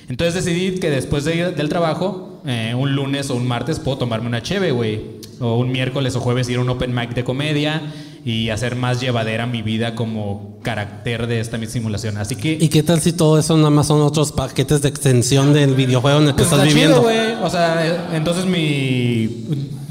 [0.09, 4.27] Entonces decidí que después de del trabajo, eh, un lunes o un martes, puedo tomarme
[4.27, 5.01] una cheve, güey.
[5.39, 7.81] O un miércoles o jueves ir a un open mic de comedia
[8.23, 12.17] y hacer más llevadera mi vida como carácter de esta mi simulación.
[12.17, 12.57] Así que...
[12.59, 16.19] ¿Y qué tal si todo eso nada más son otros paquetes de extensión del videojuego
[16.19, 17.01] en el que Pues estás está viviendo?
[17.01, 17.43] chido, güey.
[17.43, 19.45] O sea, entonces mi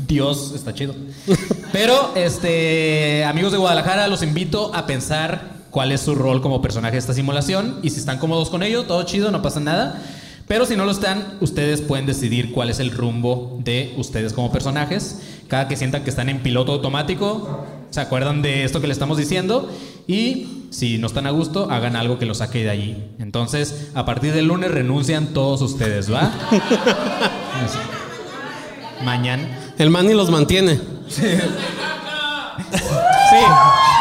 [0.08, 0.94] Dios está chido.
[1.72, 6.92] Pero, este, amigos de Guadalajara, los invito a pensar cuál es su rol como personaje
[6.92, 10.02] de esta simulación y si están cómodos con ello, todo chido, no pasa nada.
[10.46, 14.52] Pero si no lo están, ustedes pueden decidir cuál es el rumbo de ustedes como
[14.52, 15.20] personajes.
[15.48, 19.18] Cada que sientan que están en piloto automático, se acuerdan de esto que le estamos
[19.18, 19.70] diciendo
[20.06, 23.04] y si no están a gusto, hagan algo que los saque de allí.
[23.20, 26.30] Entonces, a partir del lunes renuncian todos ustedes, ¿va?
[29.04, 29.72] Mañana.
[29.78, 30.80] El Manny los mantiene.
[31.08, 31.22] Sí,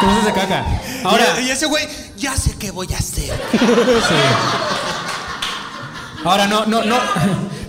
[0.00, 0.64] cruces de caca.
[1.04, 1.84] Ahora, Y, y ese güey,
[2.16, 3.30] ya sé qué voy a hacer.
[3.52, 4.14] sí.
[6.24, 6.96] Ahora no, no, no.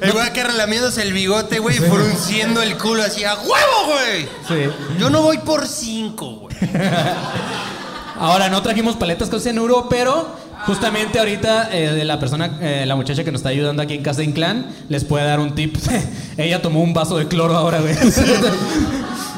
[0.01, 4.23] El güey acá relamiéndose el bigote, güey, frunciendo el culo así a huevo, güey.
[4.47, 4.71] Sí.
[4.97, 6.55] Yo no voy por cinco, güey.
[8.19, 10.35] Ahora no trajimos paletas con cianuro, pero
[10.65, 14.19] justamente ahorita eh, la persona, eh, la muchacha que nos está ayudando aquí en Casa
[14.19, 15.75] de Inclán, les puede dar un tip.
[16.37, 17.95] Ella tomó un vaso de cloro ahora, güey.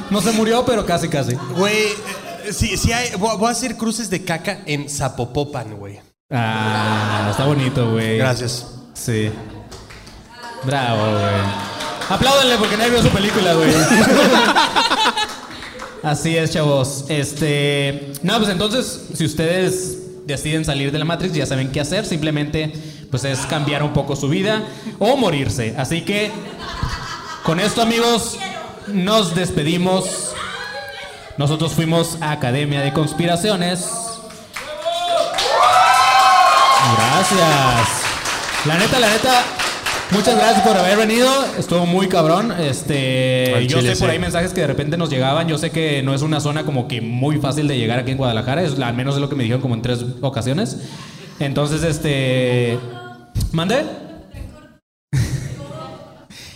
[0.09, 1.34] No se murió, pero casi, casi.
[1.57, 1.76] Güey,
[2.45, 3.09] eh, sí, sí hay.
[3.18, 5.99] Voy voy a hacer cruces de caca en Zapopopan, güey.
[6.32, 8.18] Ah, está bonito, güey.
[8.18, 8.77] Gracias.
[8.98, 9.32] Sí.
[10.64, 11.24] Bravo, güey.
[12.10, 13.70] Apláudanle porque nadie vio su película, güey.
[16.04, 17.06] Así es, chavos.
[17.10, 18.14] Este.
[18.24, 22.06] No, pues entonces, si ustedes deciden salir de la Matrix, ya saben qué hacer.
[22.06, 22.74] Simplemente,
[23.12, 24.64] pues es cambiar un poco su vida
[25.00, 25.76] o morirse.
[25.78, 26.32] Así que,
[27.43, 28.38] con esto, amigos,
[28.88, 30.34] nos despedimos.
[31.38, 33.86] Nosotros fuimos a Academia de Conspiraciones.
[36.98, 38.07] Gracias.
[38.68, 39.43] La neta, la neta,
[40.11, 41.30] muchas gracias por haber venido.
[41.57, 42.51] Estuvo muy cabrón.
[42.59, 44.13] Este, Al yo chile, sé por sí.
[44.13, 45.47] ahí mensajes que de repente nos llegaban.
[45.47, 48.18] Yo sé que no es una zona como que muy fácil de llegar aquí en
[48.18, 48.61] Guadalajara.
[48.63, 50.78] Es, al menos es lo que me dijeron como en tres ocasiones.
[51.39, 52.78] Entonces, este,
[53.53, 53.86] ¿mandé?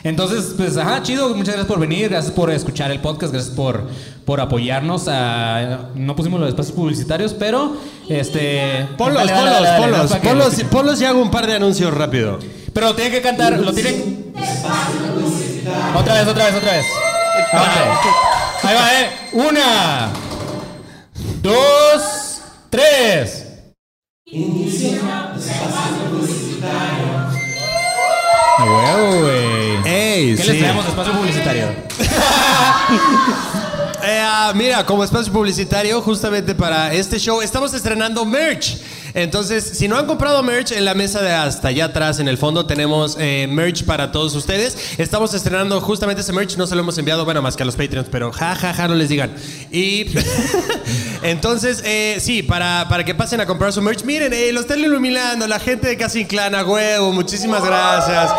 [0.04, 1.30] Entonces, pues, ajá, chido.
[1.30, 2.10] Muchas gracias por venir.
[2.10, 3.32] Gracias por escuchar el podcast.
[3.34, 3.88] Gracias por,
[4.26, 5.08] por apoyarnos.
[5.08, 7.76] a- no pusimos los espacios publicitarios, pero,
[8.10, 8.88] este...
[8.98, 9.82] Ponlos, dale, ponlos, dale, dale,
[10.22, 10.70] que ponlos, lo escuchen.
[10.70, 12.40] ponlos y hago un par de anuncios rápido.
[12.74, 14.34] Pero lo tienen que cantar, lo tienen.
[15.96, 16.86] Otra vez, otra vez, otra vez.
[18.64, 19.10] Ahí va, eh.
[19.34, 20.10] Una,
[21.42, 23.48] dos, tres.
[28.62, 29.92] A huevo, güey.
[29.92, 30.36] ¡Ey!
[30.36, 31.68] ¿Qué les traemos espacio publicitario?
[34.04, 38.80] Eh, ah, mira, como espacio publicitario, justamente para este show, estamos estrenando merch.
[39.14, 42.38] Entonces, si no han comprado merch, en la mesa de hasta allá atrás, en el
[42.38, 44.78] fondo, tenemos eh, merch para todos ustedes.
[44.98, 47.76] Estamos estrenando justamente ese merch, no se lo hemos enviado, bueno, más que a los
[47.76, 49.34] Patreons, pero ja, ja, ja, no les digan.
[49.72, 50.06] Y
[51.24, 54.80] entonces, eh, sí, para, para que pasen a comprar su merch, miren, eh, lo están
[54.80, 58.32] iluminando, la gente de Casa Inclana, huevo, muchísimas gracias.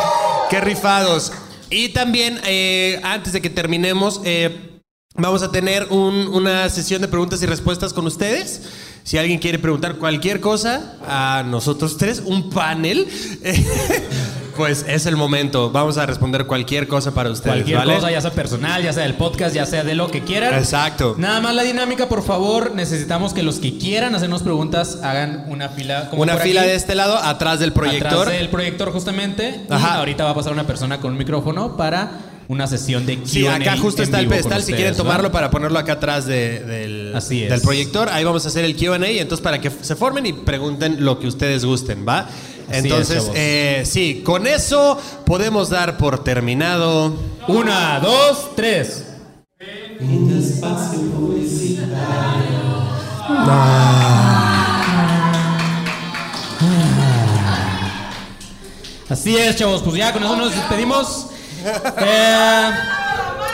[0.51, 1.33] Qué rifados.
[1.71, 4.69] Y también, eh, antes de que terminemos, eh,
[5.15, 8.63] Vamos a tener un- una sesión de preguntas y respuestas con ustedes.
[9.05, 13.09] Si alguien quiere preguntar cualquier cosa a nosotros tres, un panel,
[14.57, 15.71] pues es el momento.
[15.73, 17.57] Vamos a responder cualquier cosa para ustedes.
[17.57, 17.95] Cualquier ¿vale?
[17.97, 20.55] cosa, ya sea personal, ya sea del podcast, ya sea de lo que quieran.
[20.55, 21.17] Exacto.
[21.19, 22.75] Nada más la dinámica, por favor.
[22.77, 26.09] Necesitamos que los que quieran hacernos preguntas hagan una fila.
[26.09, 28.21] Como Una fila aquí, de este lado, atrás del proyector.
[28.21, 29.63] Atrás del proyector, justamente.
[29.69, 29.97] Y Ajá.
[29.97, 33.27] ahorita va a pasar una persona con un micrófono para una sesión de Q&A.
[33.29, 34.59] Sí, acá justo en está el pedestal.
[34.59, 37.51] Si ustedes, quieren tomarlo para ponerlo acá atrás de- del, Así es.
[37.51, 39.11] del proyector, ahí vamos a hacer el QA.
[39.11, 42.21] Y entonces, para que se formen y pregunten lo que ustedes gusten, ¿va?
[42.69, 47.15] Así Entonces, eh, sí, con eso podemos dar por terminado.
[47.49, 49.05] Una, dos, tres.
[59.09, 59.83] Así es, chavos.
[59.83, 61.27] Pues ya con eso nos despedimos.
[61.99, 62.71] Eh,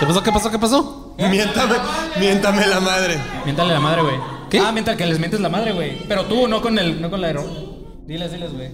[0.01, 0.23] ¿Qué pasó?
[0.23, 0.51] ¿Qué pasó?
[0.51, 1.15] ¿Qué pasó?
[1.19, 1.75] Miéntame,
[2.19, 3.21] miéntame la madre.
[3.45, 4.17] miéntale la madre, güey.
[4.51, 4.61] ¿Qué?
[4.61, 5.99] Ah, mientras que les mientes la madre, güey.
[6.07, 7.45] Pero tú, no con el, no con la aero.
[8.07, 8.71] Diles, diles, güey.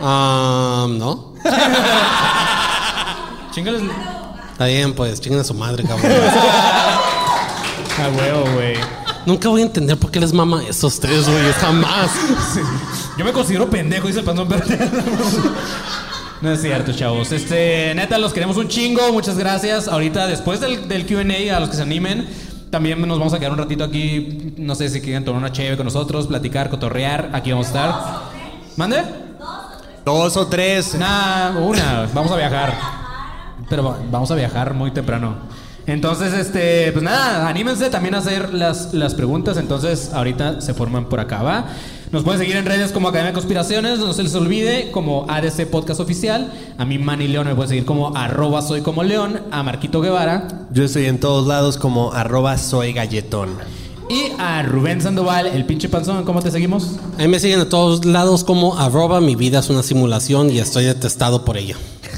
[0.00, 1.34] Ah, no.
[3.52, 3.82] Chingales.
[4.52, 6.12] Está bien, pues, chinguen a su madre, cabrón.
[7.96, 8.76] A huevo, güey.
[9.26, 11.52] Nunca voy a entender por qué les mama eso a ustedes, güey.
[11.60, 12.10] Jamás.
[13.16, 14.76] Yo me considero pendejo, dice el panzón verde.
[16.44, 17.32] No es cierto, chavos.
[17.32, 19.10] Este, neta, los queremos un chingo.
[19.14, 19.88] Muchas gracias.
[19.88, 22.28] Ahorita, después del, del QA, a los que se animen,
[22.70, 24.52] también nos vamos a quedar un ratito aquí.
[24.58, 27.30] No sé si quieren tomar una chévere con nosotros, platicar, cotorrear.
[27.32, 27.94] Aquí vamos a estar.
[28.76, 29.02] ¿Mande?
[30.04, 30.94] Dos o tres.
[30.96, 32.06] Nah, una.
[32.12, 32.74] Vamos a viajar.
[33.70, 35.36] Pero va- vamos a viajar muy temprano.
[35.86, 39.56] Entonces, este, pues nada, anímense también a hacer las, las preguntas.
[39.56, 41.64] Entonces, ahorita se forman por acá, ¿va?
[42.14, 45.66] Nos pueden seguir en redes como Academia de Conspiraciones, no se les olvide, como ADC
[45.66, 46.52] Podcast Oficial.
[46.78, 49.40] A mí, Manny León, me pueden seguir como arroba soy como León.
[49.50, 50.46] A Marquito Guevara.
[50.70, 53.58] Yo estoy en todos lados como arroba soy galletón.
[54.08, 56.24] Y a Rubén Sandoval, el pinche panzón.
[56.24, 56.92] ¿Cómo te seguimos?
[57.18, 60.84] Ahí me siguen a todos lados como arroba mi vida es una simulación y estoy
[60.84, 61.74] detestado por ella.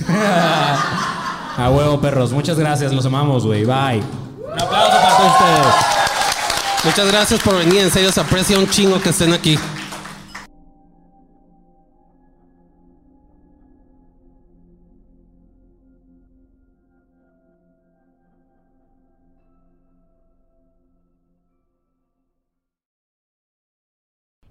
[1.57, 2.33] A huevo, perros.
[2.33, 3.65] Muchas gracias, los amamos, güey.
[3.65, 4.03] Bye.
[4.45, 5.75] Un aplauso para todos ustedes.
[6.85, 9.59] Muchas gracias por venir, en serio se aprecia un chingo que estén aquí.